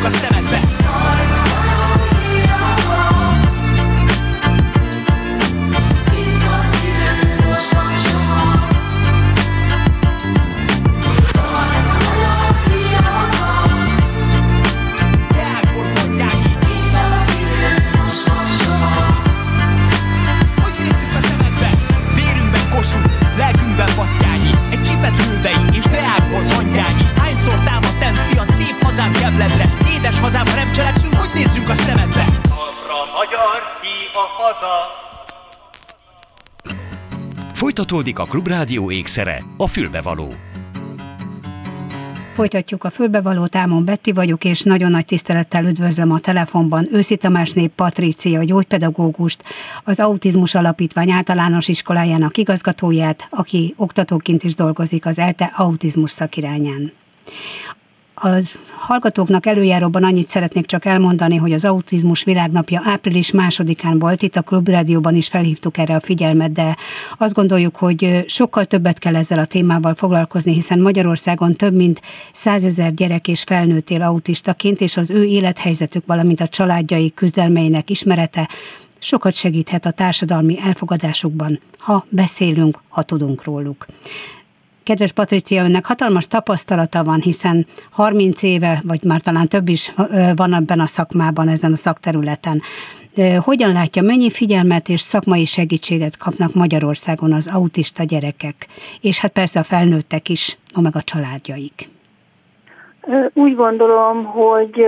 [0.05, 0.34] hogy nézzünk
[37.75, 40.33] Folytatódik a Klubrádió ékszere, a fülbevaló.
[42.33, 47.67] Folytatjuk a fülbevaló támon Betti vagyok, és nagyon nagy tisztelettel üdvözlöm a telefonban Őszi Tamásné
[47.67, 49.43] Patrícia gyógypedagógust,
[49.83, 56.91] az Autizmus Alapítvány általános iskolájának igazgatóját, aki oktatóként is dolgozik az ELTE autizmus szakirányán.
[58.15, 64.35] Az hallgatóknak előjáróban annyit szeretnék csak elmondani, hogy az autizmus világnapja április másodikán volt, itt
[64.35, 66.77] a Klubrádióban is felhívtuk erre a figyelmet, de
[67.17, 72.01] azt gondoljuk, hogy sokkal többet kell ezzel a témával foglalkozni, hiszen Magyarországon több mint
[72.33, 78.49] százezer gyerek és felnőtt él autistaként, és az ő élethelyzetük, valamint a családjai küzdelmeinek ismerete
[78.99, 83.85] sokat segíthet a társadalmi elfogadásukban, ha beszélünk, ha tudunk róluk.
[84.85, 89.93] Kedves Patricia, önnek hatalmas tapasztalata van, hiszen 30 éve, vagy már talán több is
[90.35, 92.61] van ebben a szakmában, ezen a szakterületen.
[93.39, 98.67] Hogyan látja, mennyi figyelmet és szakmai segítséget kapnak Magyarországon az autista gyerekek,
[99.01, 101.89] és hát persze a felnőttek is, meg a családjaik?
[103.33, 104.85] Úgy gondolom, hogy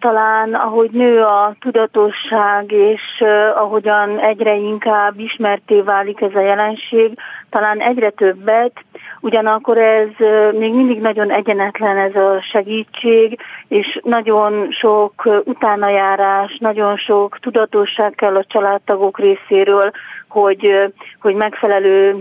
[0.00, 7.18] talán ahogy nő a tudatosság, és ahogyan egyre inkább ismerté válik ez a jelenség,
[7.50, 8.72] talán egyre többet,
[9.20, 10.08] ugyanakkor ez
[10.52, 18.34] még mindig nagyon egyenetlen ez a segítség, és nagyon sok utánajárás, nagyon sok tudatosság kell
[18.36, 19.90] a családtagok részéről,
[20.28, 22.16] hogy, hogy megfelelő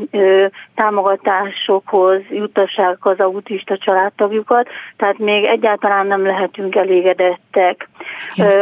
[0.75, 7.89] támogatásokhoz juttassák az autista családtagjukat, tehát még egyáltalán nem lehetünk elégedettek.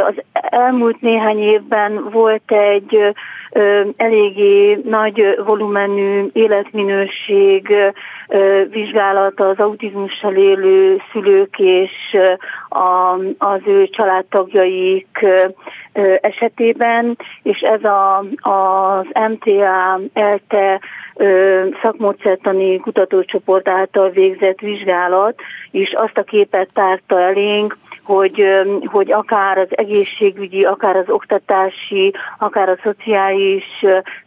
[0.07, 3.13] Az elmúlt néhány évben volt egy
[3.97, 7.75] eléggé nagy volumenű életminőség
[8.69, 11.91] vizsgálata az autizmussal élő szülők és
[13.37, 15.19] az ő családtagjaik
[16.21, 20.81] esetében, és ez a, az MTA ELTE
[21.81, 25.35] szakmódszertani kutatócsoport által végzett vizsgálat
[25.71, 28.45] is azt a képet tárta elénk, hogy,
[28.85, 33.63] hogy akár az egészségügyi, akár az oktatási, akár a szociális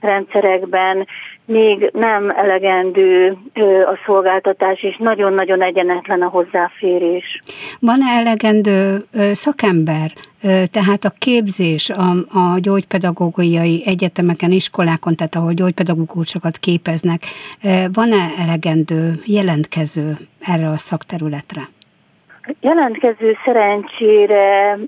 [0.00, 1.06] rendszerekben
[1.44, 3.36] még nem elegendő
[3.84, 7.40] a szolgáltatás, és nagyon-nagyon egyenetlen a hozzáférés.
[7.80, 10.12] Van-e elegendő szakember,
[10.70, 17.22] tehát a képzés a, a gyógypedagógiai egyetemeken, iskolákon, tehát ahol gyógypedagógusokat képeznek,
[17.92, 21.68] van-e elegendő jelentkező erre a szakterületre?
[22.60, 24.78] Jelentkező szerencsére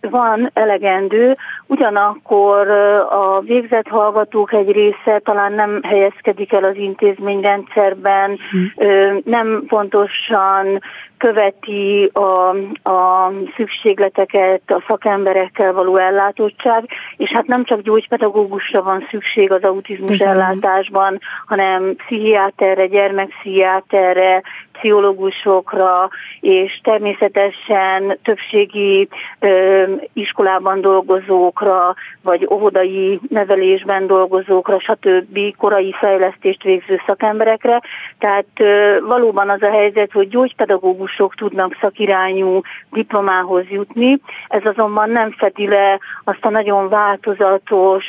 [0.00, 2.70] van elegendő, ugyanakkor
[3.10, 8.86] a végzett hallgatók egy része talán nem helyezkedik el az intézményrendszerben, hm.
[9.24, 10.80] nem pontosan
[11.22, 12.48] követi a,
[12.90, 20.10] a szükségleteket, a szakemberekkel való ellátottság, és hát nem csak gyógypedagógusra van szükség az autizmus
[20.10, 20.28] Bizony.
[20.28, 26.08] ellátásban, hanem pszichiáterre, gyermekpszichiáterre, pszichológusokra,
[26.40, 29.08] és természetesen többségi
[29.38, 29.82] ö,
[30.12, 35.38] iskolában dolgozókra, vagy óvodai nevelésben dolgozókra, stb.
[35.56, 37.80] korai fejlesztést végző szakemberekre.
[38.18, 45.30] Tehát ö, valóban az a helyzet, hogy gyógypedagógusok tudnak szakirányú diplomához jutni, ez azonban nem
[45.30, 48.04] fedi le azt a nagyon változatos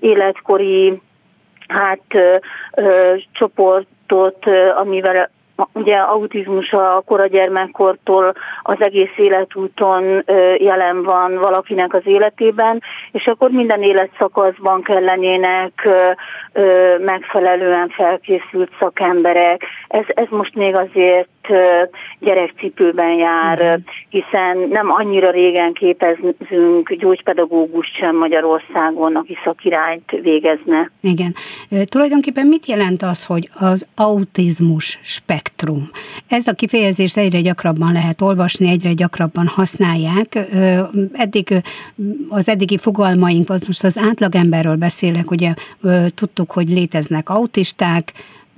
[0.00, 1.00] életkori
[1.68, 2.36] hát ö,
[2.74, 5.30] ö, csoportot, amivel
[5.72, 10.24] ugye autizmus a kora gyermekkortól az egész életúton
[10.58, 15.88] jelen van valakinek az életében, és akkor minden életszakaszban kellenének
[16.98, 19.62] megfelelően felkészült szakemberek.
[19.88, 21.28] Ez, ez most még azért
[22.18, 30.90] gyerekcipőben jár, hiszen nem annyira régen képezünk gyógypedagógus sem Magyarországon, aki szakirányt végezne.
[31.00, 31.34] Igen.
[31.84, 35.42] Tulajdonképpen mit jelent az, hogy az autizmus spektrum?
[36.26, 40.38] Ez a kifejezést egyre gyakrabban lehet olvasni, egyre gyakrabban használják.
[41.12, 41.62] Eddig
[42.28, 45.54] az eddigi fogalmaink, most az átlagemberről beszélek, ugye
[46.14, 48.12] tudtuk, hogy léteznek autisták,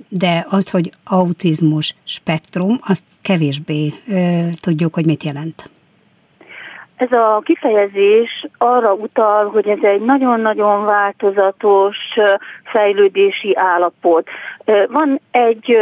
[0.09, 3.93] de az, hogy autizmus spektrum, azt kevésbé
[4.59, 5.69] tudjuk, hogy mit jelent.
[6.97, 11.97] Ez a kifejezés arra utal, hogy ez egy nagyon-nagyon változatos
[12.63, 14.27] fejlődési állapot.
[14.87, 15.77] Van egy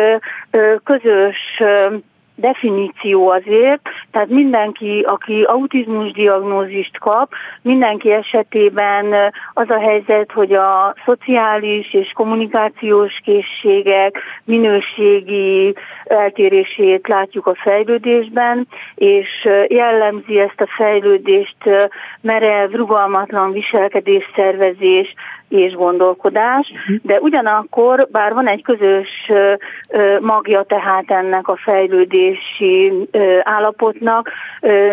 [0.83, 1.37] közös
[2.35, 10.95] definíció azért, tehát mindenki, aki autizmus diagnózist kap, mindenki esetében az a helyzet, hogy a
[11.05, 19.29] szociális és kommunikációs készségek minőségi eltérését látjuk a fejlődésben, és
[19.67, 21.57] jellemzi ezt a fejlődést
[22.21, 25.13] merev, rugalmatlan viselkedésszervezés,
[25.49, 26.95] és gondolkodás, mhm.
[27.01, 29.31] de ugyanakkor, bár van egy közös
[30.19, 32.93] magja tehát ennek a fejlődési
[33.43, 34.29] állapotnak,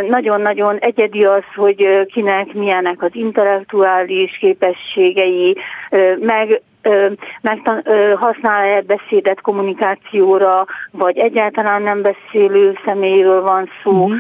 [0.09, 5.57] nagyon-nagyon egyedi az, hogy kinek milyenek az intellektuális képességei,
[6.19, 6.63] meg
[7.41, 7.83] megtan-
[8.17, 14.17] használ-e beszédet kommunikációra, vagy egyáltalán nem beszélő személyről van szó, uh-huh.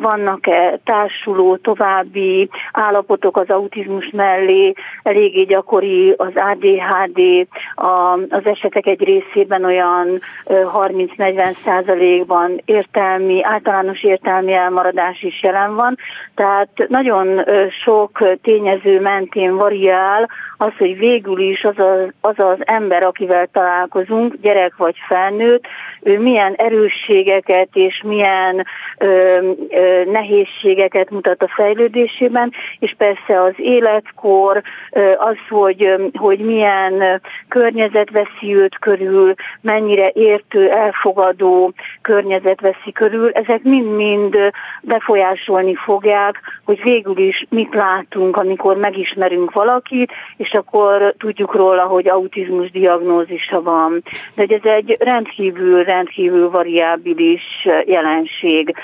[0.00, 4.72] vannak-e társuló további állapotok az autizmus mellé,
[5.02, 14.52] eléggé gyakori az ADHD, a, az esetek egy részében olyan 30-40 százalékban értelmi, általános értelmi
[14.52, 15.96] elmaradás is jelen van,
[16.34, 17.44] tehát nagyon
[17.84, 24.34] sok tényező mentén variál az, hogy végül is az a az az ember, akivel találkozunk,
[24.40, 25.66] gyerek vagy felnőtt,
[26.02, 28.66] ő milyen erősségeket és milyen
[28.98, 29.38] ö,
[29.68, 34.62] ö, nehézségeket mutat a fejlődésében, és persze az életkor,
[34.92, 43.30] ö, az, hogy, hogy milyen környezet veszi őt körül, mennyire értő, elfogadó környezet veszi körül,
[43.30, 44.38] ezek mind-mind
[44.82, 52.08] befolyásolni fogják, hogy végül is mit látunk, amikor megismerünk valakit, és akkor tudjuk róla, hogy
[52.08, 54.02] autizmus diagnózisa van.
[54.34, 58.74] De hogy ez egy rendkívül, rendkívül variábilis jelenség.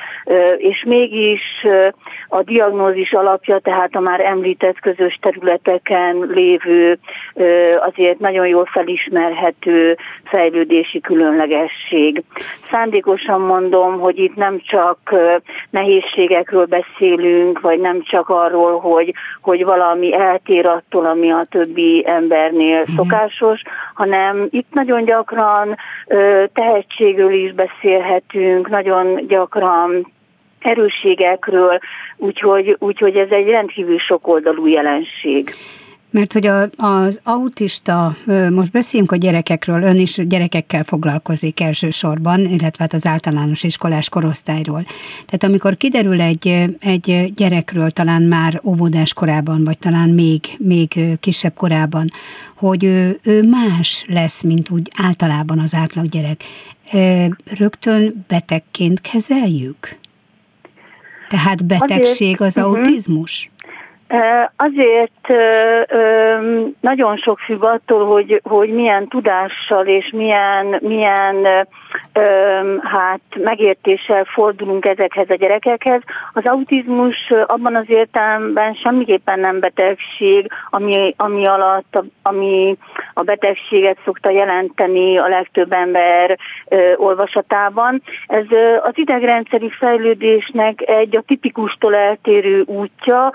[0.57, 1.42] És mégis
[2.29, 6.99] a diagnózis alapja, tehát a már említett közös területeken lévő,
[7.81, 12.23] azért nagyon jól felismerhető fejlődési különlegesség.
[12.70, 14.99] Szándékosan mondom, hogy itt nem csak
[15.70, 22.81] nehézségekről beszélünk, vagy nem csak arról, hogy, hogy valami eltér attól, ami a többi embernél
[22.81, 23.00] mhm.
[23.03, 23.63] Szokásos,
[23.95, 25.77] hanem itt nagyon gyakran
[26.53, 30.13] tehetségről is beszélhetünk, nagyon gyakran
[30.59, 31.79] erősségekről,
[32.17, 35.55] úgyhogy, úgyhogy ez egy rendkívül sokoldalú jelenség.
[36.11, 38.16] Mert hogy a, az autista,
[38.51, 44.87] most beszéljünk a gyerekekről, ön is gyerekekkel foglalkozik elsősorban, illetve hát az általános iskolás korosztályról.
[45.27, 51.55] Tehát amikor kiderül egy, egy gyerekről, talán már óvodás korában, vagy talán még, még kisebb
[51.55, 52.11] korában,
[52.55, 56.44] hogy ő, ő más lesz, mint úgy általában az átlag gyerek,
[57.44, 59.99] rögtön betegként kezeljük?
[61.29, 62.73] Tehát betegség az uh-huh.
[62.73, 63.51] autizmus?
[64.57, 65.27] Azért
[66.81, 71.66] nagyon sok függ attól, hogy, hogy milyen tudással és milyen, milyen
[72.83, 76.01] hát megértéssel fordulunk ezekhez a gyerekekhez.
[76.33, 82.77] Az autizmus abban az értelemben semmiképpen nem betegség, ami, ami alatt, ami
[83.14, 86.38] a betegséget szokta jelenteni a legtöbb ember
[86.96, 88.03] olvasatában.
[88.27, 88.44] Ez
[88.83, 93.33] az idegrendszeri fejlődésnek egy a tipikustól eltérő útja,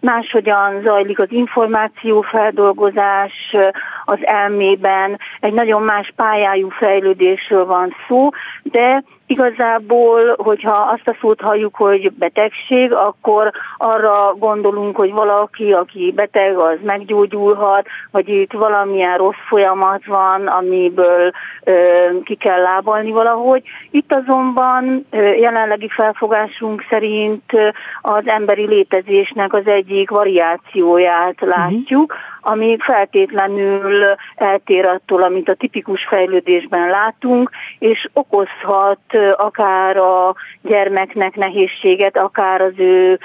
[0.00, 3.32] máshogyan zajlik az információfeldolgozás
[4.04, 8.28] az elmében, egy nagyon más pályájú fejlődésről van szó,
[8.62, 16.12] de Igazából, hogyha azt a szót halljuk, hogy betegség, akkor arra gondolunk, hogy valaki, aki
[16.16, 21.30] beteg, az meggyógyulhat, vagy itt valamilyen rossz folyamat van, amiből
[21.64, 21.74] ö,
[22.24, 23.62] ki kell lábalni valahogy.
[23.90, 27.52] Itt azonban ö, jelenlegi felfogásunk szerint
[28.02, 31.48] az emberi létezésnek az egyik variációját mhm.
[31.48, 39.00] látjuk, uh-huh ami feltétlenül eltér attól, amit a tipikus fejlődésben látunk, és okozhat
[39.36, 43.18] akár a gyermeknek nehézséget, akár az ő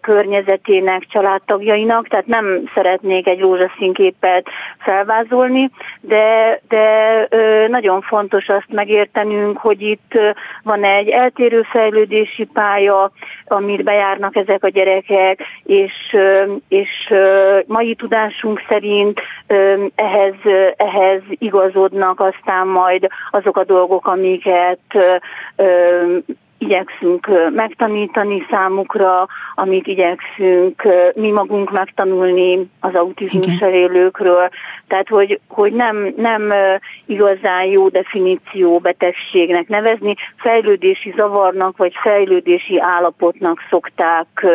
[0.00, 4.48] környezetének, családtagjainak, tehát nem szeretnék egy rózsaszínképet
[4.78, 6.88] felvázolni, de, de
[7.68, 10.20] nagyon fontos azt megértenünk, hogy itt
[10.62, 13.10] van egy eltérő fejlődési pálya,
[13.44, 16.16] amit bejárnak ezek a gyerekek, és,
[16.68, 17.08] és
[17.66, 19.20] mai tudásunk véleményünk szerint
[19.94, 20.34] ehhez,
[20.76, 24.80] ehhez igazodnak aztán majd azok a dolgok, amiket
[26.58, 30.82] igyekszünk megtanítani számukra, amit igyekszünk
[31.14, 34.48] mi magunk megtanulni az autizmussal élőkről.
[34.88, 36.52] Tehát, hogy, hogy nem, nem
[37.06, 44.46] igazán jó definíció betegségnek nevezni, fejlődési zavarnak vagy fejlődési állapotnak szokták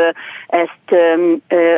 [0.47, 0.91] ezt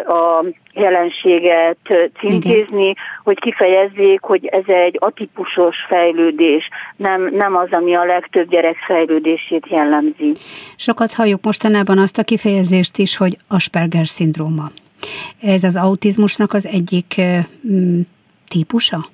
[0.07, 1.77] a jelenséget
[2.19, 2.95] címkézni, Igen.
[3.23, 9.67] hogy kifejezzék, hogy ez egy atipusos fejlődés, nem, nem az, ami a legtöbb gyerek fejlődését
[9.69, 10.33] jellemzi.
[10.75, 14.71] Sokat halljuk mostanában azt a kifejezést is, hogy Asperger szindróma.
[15.41, 17.21] Ez az autizmusnak az egyik
[18.47, 19.05] típusa?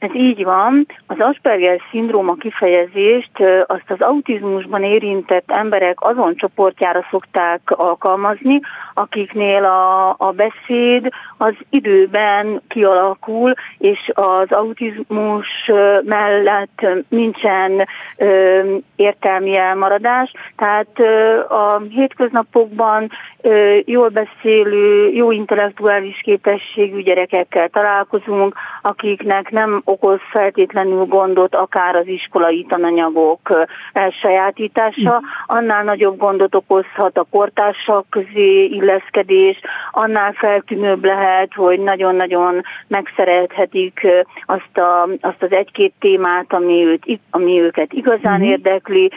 [0.00, 0.86] Ez így van.
[1.06, 3.30] Az Asperger szindróma kifejezést
[3.66, 8.60] azt az autizmusban érintett emberek azon csoportjára szokták alkalmazni,
[9.00, 15.70] akiknél a, a beszéd az időben kialakul, és az autizmus
[16.02, 17.86] mellett nincsen
[18.16, 18.60] ö,
[18.96, 20.32] értelmi elmaradás.
[20.56, 23.10] Tehát ö, a hétköznapokban
[23.40, 32.06] ö, jól beszélő, jó intellektuális képességű gyerekekkel találkozunk, akiknek nem okoz feltétlenül gondot, akár az
[32.06, 41.80] iskolai tananyagok elsajátítása, annál nagyobb gondot okozhat a kortársak közé illeszkedés, annál feltűnőbb lehet, hogy
[41.80, 44.00] nagyon-nagyon megszerethetik
[44.46, 48.48] azt, a, azt az egy-két témát, ami, őt, ami őket igazán mm-hmm.
[48.48, 49.10] érdekli,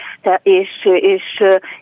[0.43, 1.24] és, és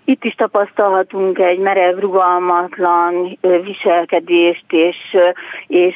[0.06, 4.98] itt is tapasztalhatunk egy merev, rugalmatlan viselkedést, és,
[5.68, 5.96] és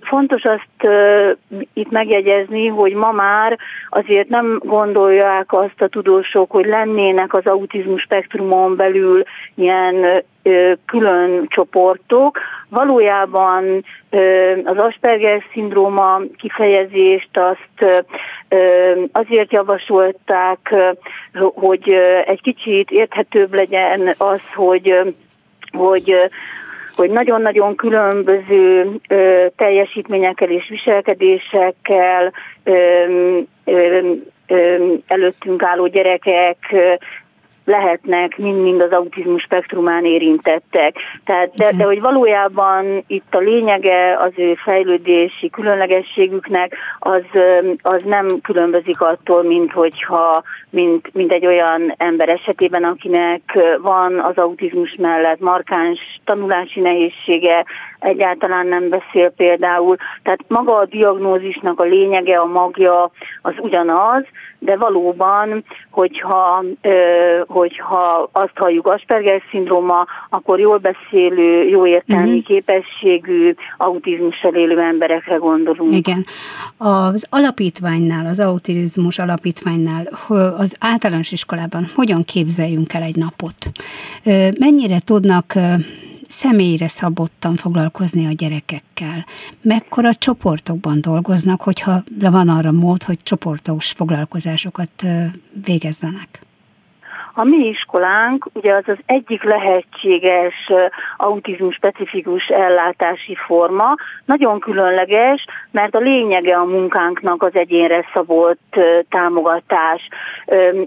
[0.00, 0.92] fontos azt
[1.72, 3.58] itt megjegyezni, hogy ma már
[3.88, 9.22] azért nem gondolják azt a tudósok, hogy lennének az autizmus spektrumon belül
[9.54, 10.24] ilyen
[10.86, 12.38] külön csoportok.
[12.68, 13.84] Valójában
[14.64, 18.04] az Asperger szindróma kifejezést azt
[19.12, 20.74] azért javasolták,
[21.54, 21.92] hogy
[22.24, 25.14] egy kicsit érthetőbb legyen az, hogy
[25.72, 26.14] hogy
[26.96, 32.32] hogy nagyon-nagyon különböző ö, teljesítményekkel és viselkedésekkel
[32.64, 32.74] ö,
[33.64, 34.14] ö,
[35.06, 36.58] előttünk álló gyerekek
[37.68, 40.96] lehetnek mind-mind az autizmus spektrumán érintettek.
[41.24, 47.22] Tehát, de, de hogy valójában itt a lényege az ő fejlődési különlegességüknek az,
[47.82, 54.36] az nem különbözik attól, mint hogyha mint, mint egy olyan ember esetében, akinek van az
[54.36, 57.64] autizmus mellett markáns tanulási nehézsége,
[57.98, 59.96] egyáltalán nem beszél például.
[60.22, 63.10] Tehát maga a diagnózisnak a lényege, a magja
[63.42, 64.24] az ugyanaz,
[64.58, 66.64] de valóban, hogyha,
[67.46, 72.44] hogyha azt halljuk Asperger szindróma, akkor jól beszélő, jó értelmi uh-huh.
[72.44, 75.92] képességű, autizmussal élő emberekre gondolunk.
[75.92, 76.24] Igen.
[76.76, 80.08] Az alapítványnál, az autizmus alapítványnál,
[80.56, 83.56] az általános iskolában hogyan képzeljünk el egy napot?
[84.58, 85.54] Mennyire tudnak
[86.28, 89.26] személyre szabottan foglalkozni a gyerekekkel?
[89.60, 95.04] Mekkora csoportokban dolgoznak, hogyha van arra mód, hogy csoportos foglalkozásokat
[95.64, 96.46] végezzenek?
[97.40, 100.54] A mi iskolánk ugye az az egyik lehetséges
[101.16, 110.08] autizmus specifikus ellátási forma, nagyon különleges, mert a lényege a munkánknak az egyénre szabott támogatás.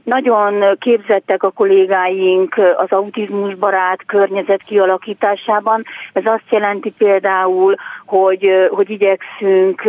[0.04, 5.84] Nagyon képzettek a kollégáink az autizmus barát környezet kialakításában.
[6.14, 7.76] Ez azt jelenti például,
[8.12, 9.82] hogy, hogy igyekszünk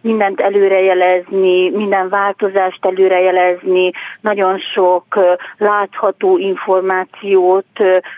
[0.00, 5.04] mindent előrejelezni, minden változást előrejelezni, nagyon sok
[5.58, 7.66] látható információt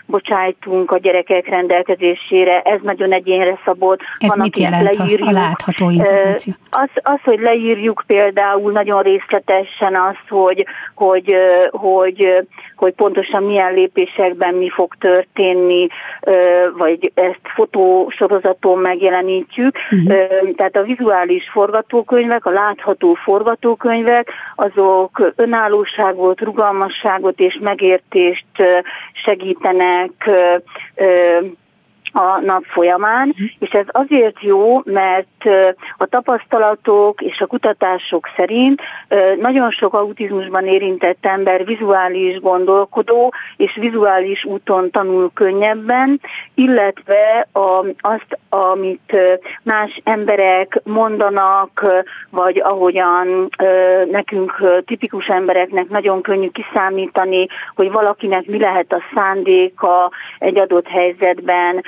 [0.05, 3.99] bocsájtunk a gyerekek rendelkezésére, ez nagyon egyénre szabott.
[4.19, 5.27] Ez Van, mit jelent leírjuk.
[5.27, 6.53] a látható információ?
[6.69, 11.35] Az, az, hogy leírjuk például nagyon részletesen azt, hogy, hogy,
[11.69, 15.87] hogy, hogy pontosan milyen lépésekben mi fog történni,
[16.77, 18.79] vagy ezt fotósorozaton
[19.55, 19.75] megjelenítjük.
[19.91, 20.55] Uh-huh.
[20.55, 28.45] Tehát a vizuális forgatókönyvek, a látható forgatókönyvek, azok önállóságot, rugalmasságot és megértést
[29.25, 30.11] segítenek
[32.13, 35.45] a nap folyamán, és ez azért jó, mert
[35.97, 38.81] a tapasztalatok és a kutatások szerint
[39.39, 46.21] nagyon sok autizmusban érintett ember vizuális gondolkodó és vizuális úton tanul könnyebben,
[46.55, 47.47] illetve
[47.99, 49.17] azt, amit
[49.63, 51.85] más emberek mondanak,
[52.29, 53.49] vagy ahogyan
[54.11, 61.83] nekünk tipikus embereknek nagyon könnyű kiszámítani, hogy valakinek mi lehet a szándéka egy adott helyzetben,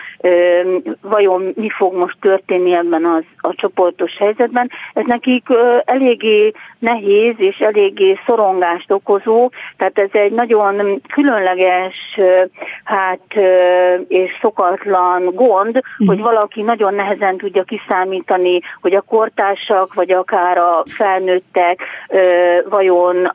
[1.02, 4.70] vajon mi fog most történni ebben az, a csoportos helyzetben.
[4.94, 5.48] Ez nekik
[5.86, 12.20] eléggé nehéz és eléggé szorongást okozó, tehát ez egy nagyon különleges
[12.84, 13.20] hát,
[14.08, 16.08] és szokatlan gond, mm.
[16.08, 21.82] hogy valaki nagyon nehezen tudja kiszámítani, hogy a kortársak, vagy akár a felnőttek
[22.70, 23.32] vajon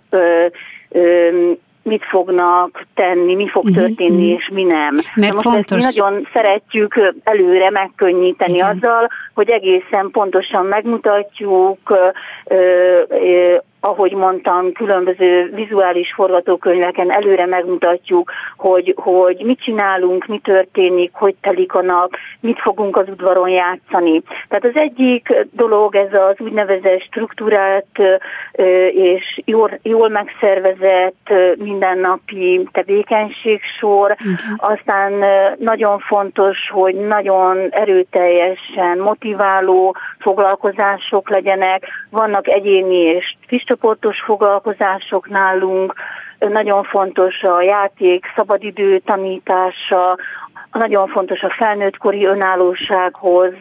[1.84, 4.40] mit fognak tenni, mi fog mhm, történni, uh-huh.
[4.40, 4.94] és mi nem.
[5.14, 5.84] Mert most fontos.
[5.84, 8.76] ezt mi nagyon szeretjük előre megkönnyíteni Igen.
[8.76, 11.78] azzal, hogy egészen pontosan megmutatjuk,
[13.86, 21.74] ahogy mondtam, különböző vizuális forgatókönyveken előre megmutatjuk, hogy, hogy mit csinálunk, mi történik, hogy telik
[21.74, 24.22] a nap, mit fogunk az udvaron játszani.
[24.48, 27.98] Tehát az egyik dolog ez az úgynevezett struktúrált
[28.90, 34.16] és jól, jól megszervezett mindennapi tevékenység-sor.
[34.56, 35.12] Aztán
[35.58, 45.94] nagyon fontos, hogy nagyon erőteljesen motiváló foglalkozások legyenek, vannak egyéni és kis csoportos foglalkozások nálunk,
[46.38, 50.18] nagyon fontos a játék, szabadidő tanítása,
[50.72, 53.52] nagyon fontos a felnőttkori önállósághoz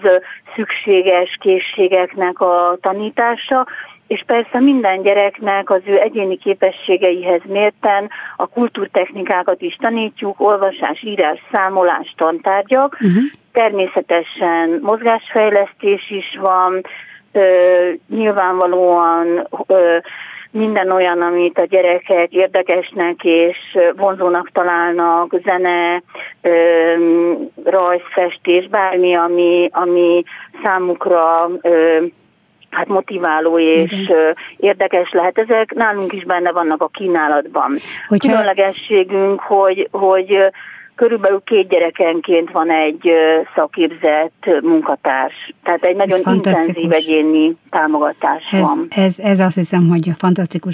[0.55, 3.67] szükséges készségeknek a tanítása,
[4.07, 11.39] és persze minden gyereknek az ő egyéni képességeihez mérten a kultúrtechnikákat is tanítjuk, olvasás, írás,
[11.51, 12.93] számolás, tantárgyak.
[12.93, 13.23] Uh-huh.
[13.51, 16.81] Természetesen mozgásfejlesztés is van,
[18.07, 19.47] nyilvánvalóan
[20.51, 23.57] minden olyan, amit a gyerekek érdekesnek és
[23.95, 26.03] vonzónak találnak, zene,
[27.63, 30.23] rajzfestés, bármi, ami, ami
[30.63, 31.49] számukra
[32.69, 34.35] hát motiváló és Igen.
[34.57, 35.37] érdekes lehet.
[35.37, 37.77] Ezek nálunk is benne vannak a kínálatban.
[38.07, 38.29] Hogyha...
[38.29, 40.51] Különlegességünk, hogy, hogy
[40.95, 43.11] körülbelül két gyerekenként van egy
[43.55, 45.53] szaképzett munkatárs.
[45.63, 48.87] Tehát egy nagyon intenzív egyéni támogatás ez, van.
[48.89, 50.73] Ez, ez azt hiszem, hogy fantasztikus.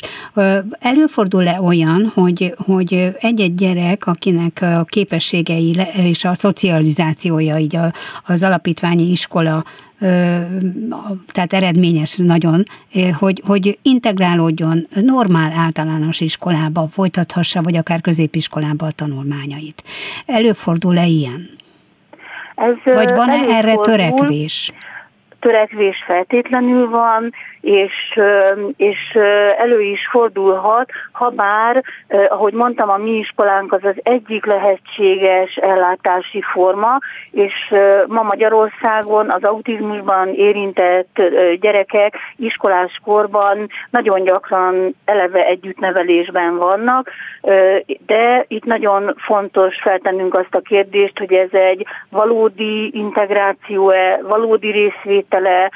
[0.79, 7.77] Előfordul-e olyan, hogy, hogy egy-egy gyerek, akinek a képességei és a szocializációja így
[8.25, 9.63] az alapítványi iskola
[11.31, 12.63] tehát eredményes nagyon,
[13.19, 19.83] hogy, hogy integrálódjon normál általános iskolába, folytathassa, vagy akár középiskolába a tanulmányait.
[20.25, 21.49] Előfordul-e ilyen?
[22.55, 24.71] Ez vagy van-e erre törekvés?
[25.39, 28.19] Törekvés feltétlenül van, és,
[28.77, 28.97] és
[29.57, 31.83] elő is fordulhat, ha bár,
[32.29, 36.97] ahogy mondtam, a mi iskolánk az az egyik lehetséges ellátási forma,
[37.31, 37.53] és
[38.07, 41.21] ma Magyarországon az autizmusban érintett
[41.59, 47.09] gyerekek iskolás korban nagyon gyakran eleve együttnevelésben vannak,
[48.05, 55.71] de itt nagyon fontos feltennünk azt a kérdést, hogy ez egy valódi integráció-e, valódi részvétele,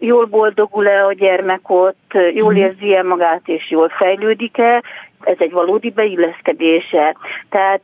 [0.00, 2.60] jól boldogul-e a gyermek ott, jól mhm.
[2.60, 4.82] érzi-e magát és jól fejlődik-e,
[5.26, 7.16] ez egy valódi beilleszkedése.
[7.50, 7.82] Tehát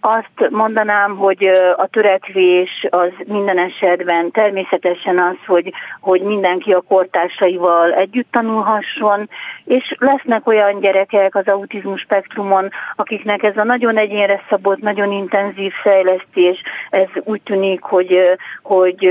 [0.00, 1.46] azt mondanám, hogy
[1.76, 9.28] a törekvés az minden esetben természetesen az, hogy, hogy mindenki a kortársaival együtt tanulhasson,
[9.64, 15.72] és lesznek olyan gyerekek az autizmus spektrumon, akiknek ez a nagyon egyénre szabott, nagyon intenzív
[15.82, 18.20] fejlesztés, ez úgy tűnik, hogy,
[18.62, 19.10] hogy,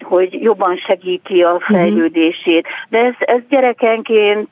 [0.00, 1.74] hogy jobban segíti a mhm.
[1.74, 2.66] fejlődését.
[2.88, 4.48] De ez, ez gyerekenként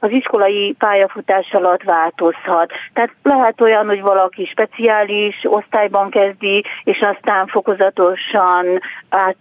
[0.00, 2.72] az iskolai pályafutás alatt változhat.
[2.92, 9.36] Tehát lehet olyan, hogy valaki speciális osztályban kezdi, és aztán fokozatosan át,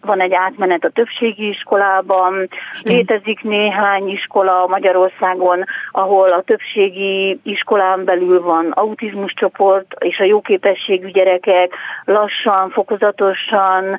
[0.00, 2.48] van egy átmenet a többségi iskolában.
[2.82, 11.08] Létezik néhány iskola Magyarországon, ahol a többségi iskolán belül van autizmus csoport, és a jóképességű
[11.08, 11.72] gyerekek
[12.04, 13.98] lassan, fokozatosan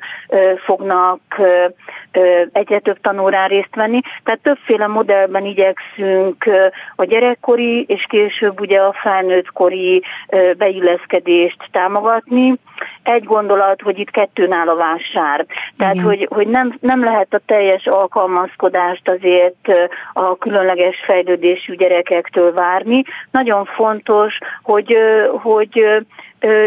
[0.64, 1.20] fognak
[2.52, 4.00] egyre több tanórán részt venni.
[4.24, 6.44] Tehát többféle modellben igyekszünk
[6.96, 7.04] a
[7.60, 10.02] gyerekkori és később ugye a felnőttkori
[10.58, 12.54] beilleszkedést támogatni.
[13.02, 15.46] Egy gondolat, hogy itt kettőn áll a vásár.
[15.76, 16.06] Tehát, Igen.
[16.06, 23.02] hogy, hogy nem, nem lehet a teljes alkalmazkodást azért a különleges fejlődésű gyerekektől várni.
[23.30, 24.96] Nagyon fontos, hogy,
[25.42, 25.84] hogy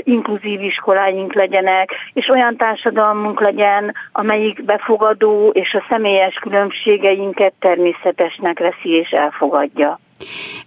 [0.03, 8.89] inkluzív iskoláink legyenek, és olyan társadalmunk legyen, amelyik befogadó és a személyes különbségeinket természetesnek veszi
[8.89, 9.99] és elfogadja.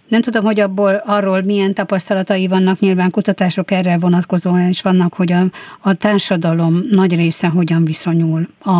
[0.07, 5.31] Nem tudom, hogy abból arról milyen tapasztalatai vannak, nyilván kutatások erre vonatkozóan is vannak, hogy
[5.31, 5.45] a,
[5.79, 8.71] a társadalom nagy része hogyan viszonyul a,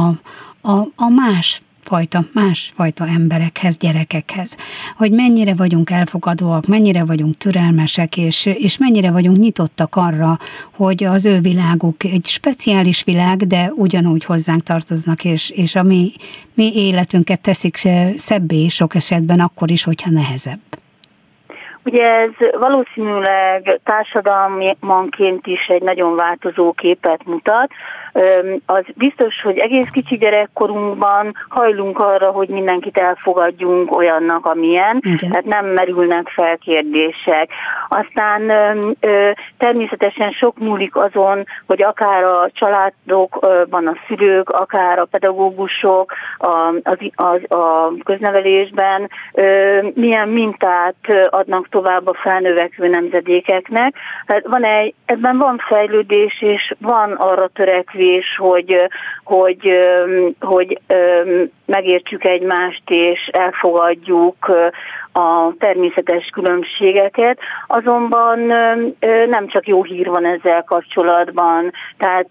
[0.62, 4.56] a, a más fajta, másfajta emberekhez, gyerekekhez.
[4.96, 10.40] Hogy mennyire vagyunk elfogadóak, mennyire vagyunk türelmesek, és, és mennyire vagyunk nyitottak arra,
[10.72, 16.12] hogy az ő világuk egy speciális világ, de ugyanúgy hozzánk tartoznak, és, és a mi,
[16.54, 20.60] mi életünket teszik szebbé sok esetben, akkor is, hogyha nehezebb.
[21.88, 27.72] Ugye ez valószínűleg társadalmanként is egy nagyon változó képet mutat,
[28.66, 35.30] az biztos, hogy egész kicsi gyerekkorunkban hajlunk arra, hogy mindenkit elfogadjunk olyannak, amilyen, Igen.
[35.30, 37.50] tehát nem merülnek fel kérdések.
[37.88, 38.52] Aztán
[39.58, 46.98] természetesen sok múlik azon, hogy akár a családokban a szülők, akár a pedagógusok a, az,
[47.16, 49.10] az, a köznevelésben
[49.94, 53.96] milyen mintát adnak tovább a felnövekvő nemzedékeknek.
[54.26, 58.76] Hát van egy, ebben van fejlődés, és van arra törekvés, és hogy,
[59.24, 59.72] hogy,
[60.40, 60.80] hogy
[61.66, 64.52] megértsük egymást és elfogadjuk
[65.18, 68.40] a természetes különbségeket, azonban
[69.30, 72.30] nem csak jó hír van ezzel kapcsolatban, tehát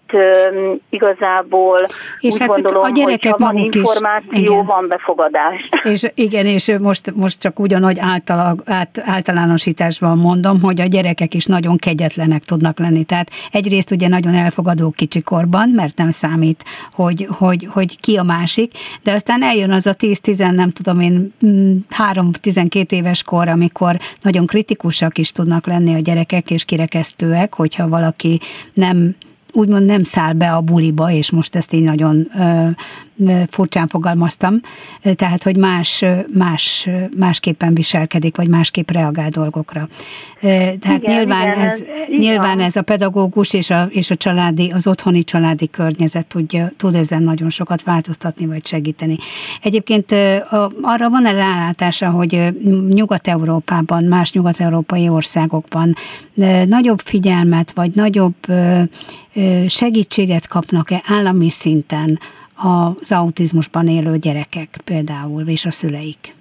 [0.89, 1.85] igazából
[2.19, 4.65] és úgy hát gondolom, a gyerekek hogy ha van információ, is, igen.
[4.65, 5.69] van befogadás.
[5.83, 11.45] És igen, és most, most csak ugyanúgy által, át, általánosításban mondom, hogy a gyerekek is
[11.45, 13.03] nagyon kegyetlenek tudnak lenni.
[13.03, 16.63] Tehát egyrészt ugye nagyon elfogadó kicsikorban, mert nem számít,
[16.93, 18.71] hogy, hogy, hogy ki a másik,
[19.03, 21.33] de aztán eljön az a 10-10, nem tudom én,
[22.13, 27.87] 3-12 12 éves kor, amikor nagyon kritikusak is tudnak lenni a gyerekek, és kirekesztőek, hogyha
[27.87, 28.39] valaki
[28.73, 29.15] nem
[29.51, 32.31] úgymond nem száll be a buliba, és most ezt így nagyon
[33.49, 34.59] furcsán fogalmaztam,
[35.15, 39.87] tehát, hogy más, más, másképpen viselkedik, vagy másképp reagál dolgokra.
[40.39, 44.69] Tehát igen, nyilván, igen, ez, ez, nyilván ez a pedagógus és a, és a családi,
[44.69, 49.17] az otthoni családi környezet tudja, tud ezen nagyon sokat változtatni, vagy segíteni.
[49.61, 50.11] Egyébként
[50.81, 52.53] arra van-e rálátása, hogy
[52.89, 55.95] Nyugat-Európában, más nyugat-európai országokban
[56.65, 58.35] nagyobb figyelmet, vagy nagyobb
[59.67, 62.19] segítséget kapnak-e állami szinten
[62.57, 66.35] az autizmusban élő gyerekek például, és a szüleik?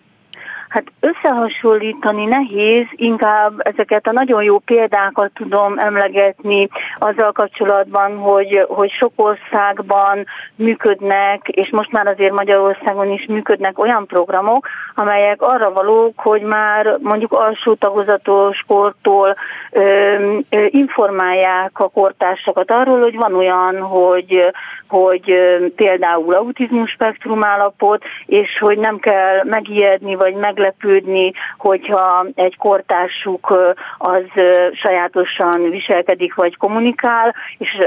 [0.76, 8.90] Hát összehasonlítani nehéz, inkább ezeket a nagyon jó példákat tudom emlegetni azzal kapcsolatban, hogy, hogy
[8.90, 16.20] sok országban működnek, és most már azért Magyarországon is működnek olyan programok, amelyek arra valók,
[16.20, 19.36] hogy már mondjuk alsó tagozatos kortól
[19.70, 19.80] ö,
[20.50, 24.52] ö, informálják a kortársakat arról, hogy van olyan, hogy,
[24.88, 25.34] hogy
[25.76, 34.22] például autizmus spektrum állapot, és hogy nem kell megijedni, vagy meglepődni, hogyha egy kortársuk az
[34.72, 37.78] sajátosan viselkedik, vagy kommunikál, és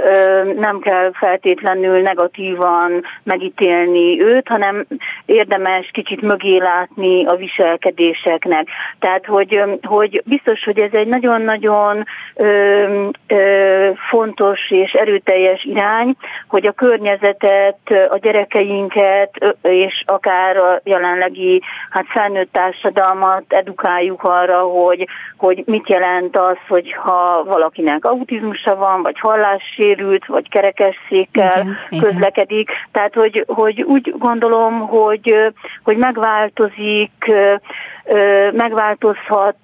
[0.56, 4.86] nem kell feltétlenül negatívan megítélni őt, hanem
[5.26, 8.68] érdemes kicsit mögé látni, a viselkedéseknek.
[9.00, 12.06] Tehát, hogy, hogy biztos, hogy ez egy nagyon-nagyon
[14.10, 16.16] fontos és erőteljes irány,
[16.48, 17.78] hogy a környezetet,
[18.10, 26.38] a gyerekeinket és akár a jelenlegi hát felnőtt társadalmat edukáljuk arra, hogy, hogy mit jelent
[26.38, 32.70] az, hogyha valakinek autizmusa van, vagy hallássérült, vagy kerekesszékkel igen, közlekedik.
[32.70, 32.76] Igen.
[32.92, 35.36] Tehát, hogy, hogy úgy gondolom, hogy,
[35.84, 37.12] hogy megváltozik
[38.52, 39.56] megváltozhat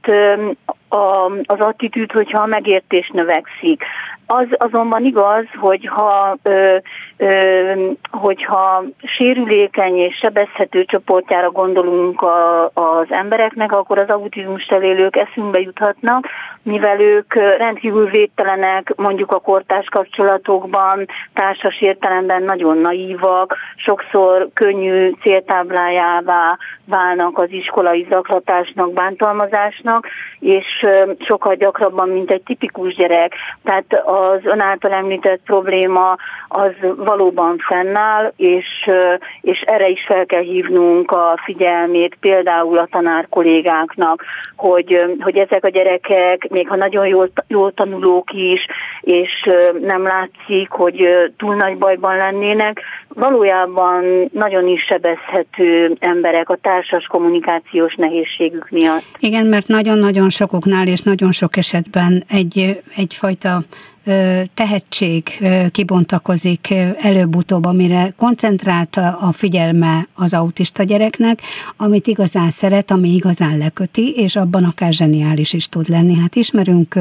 [1.43, 3.83] az attitűd, hogyha a megértés növekszik.
[4.27, 6.77] Az azonban igaz, hogyha, ö,
[7.17, 15.59] ö, hogyha sérülékeny és sebezhető csoportjára gondolunk a, az embereknek, akkor az autizmus élők eszünkbe
[15.59, 16.27] juthatnak,
[16.63, 26.57] mivel ők rendkívül védtelenek mondjuk a kortárs kapcsolatokban, társas értelemben nagyon naívak, sokszor könnyű céltáblájává
[26.85, 30.07] válnak az iskolai zaklatásnak, bántalmazásnak,
[30.39, 30.65] és
[31.27, 33.33] sokkal gyakrabban, mint egy tipikus gyerek.
[33.63, 38.89] Tehát az ön által említett probléma az valóban fennáll, és,
[39.41, 44.23] és erre is fel kell hívnunk a figyelmét például a tanár kollégáknak,
[44.55, 48.65] hogy, hogy ezek a gyerekek, még ha nagyon jól, jól tanulók is,
[49.01, 49.49] és
[49.81, 51.07] nem látszik, hogy
[51.37, 59.03] túl nagy bajban lennének, valójában nagyon is sebezhető emberek a társas kommunikációs nehézségük miatt.
[59.19, 63.63] Igen, mert nagyon-nagyon sokuk főnál, és nagyon sok esetben egy, egyfajta
[64.53, 71.41] tehetség kibontakozik előbb-utóbb, amire koncentrálta a figyelme az autista gyereknek,
[71.77, 76.15] amit igazán szeret, ami igazán leköti, és abban akár zseniális is tud lenni.
[76.15, 76.99] Hát ismerünk,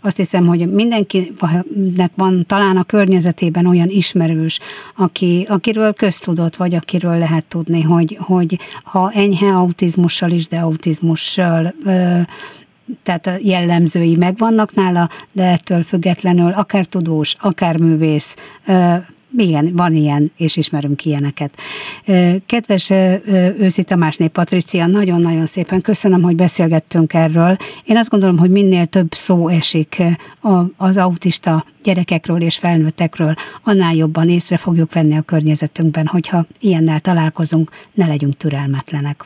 [0.00, 4.58] azt hiszem, hogy mindenkinek van talán a környezetében olyan ismerős,
[4.96, 11.74] aki, akiről köztudott, vagy akiről lehet tudni, hogy, hogy ha enyhe autizmussal is, de autizmussal
[13.02, 18.36] tehát a jellemzői megvannak nála, de ettől függetlenül akár tudós, akár művész,
[19.36, 21.54] igen, van ilyen, és ismerünk ilyeneket.
[22.46, 22.90] Kedves
[23.58, 27.56] Őszi Tamásné Patricia, nagyon-nagyon szépen köszönöm, hogy beszélgettünk erről.
[27.84, 30.02] Én azt gondolom, hogy minél több szó esik
[30.76, 37.70] az autista gyerekekről és felnőttekről, annál jobban észre fogjuk venni a környezetünkben, hogyha ilyennel találkozunk,
[37.94, 39.24] ne legyünk türelmetlenek.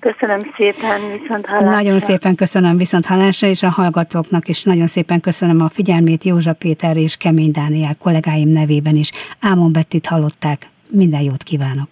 [0.00, 1.70] Köszönöm szépen, viszont hallásra.
[1.70, 6.52] Nagyon szépen köszönöm viszont hallásra, és a hallgatóknak is nagyon szépen köszönöm a figyelmét Józsa
[6.52, 9.12] Péter és Kemény Dániel kollégáim nevében is.
[9.40, 10.68] Ámon Bettit hallották.
[10.88, 11.88] Minden jót kívánok!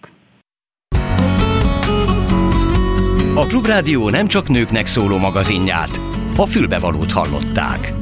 [3.35, 5.99] A Klubrádió nem csak nőknek szóló magazinját,
[6.37, 7.93] a fülbevalót hallották.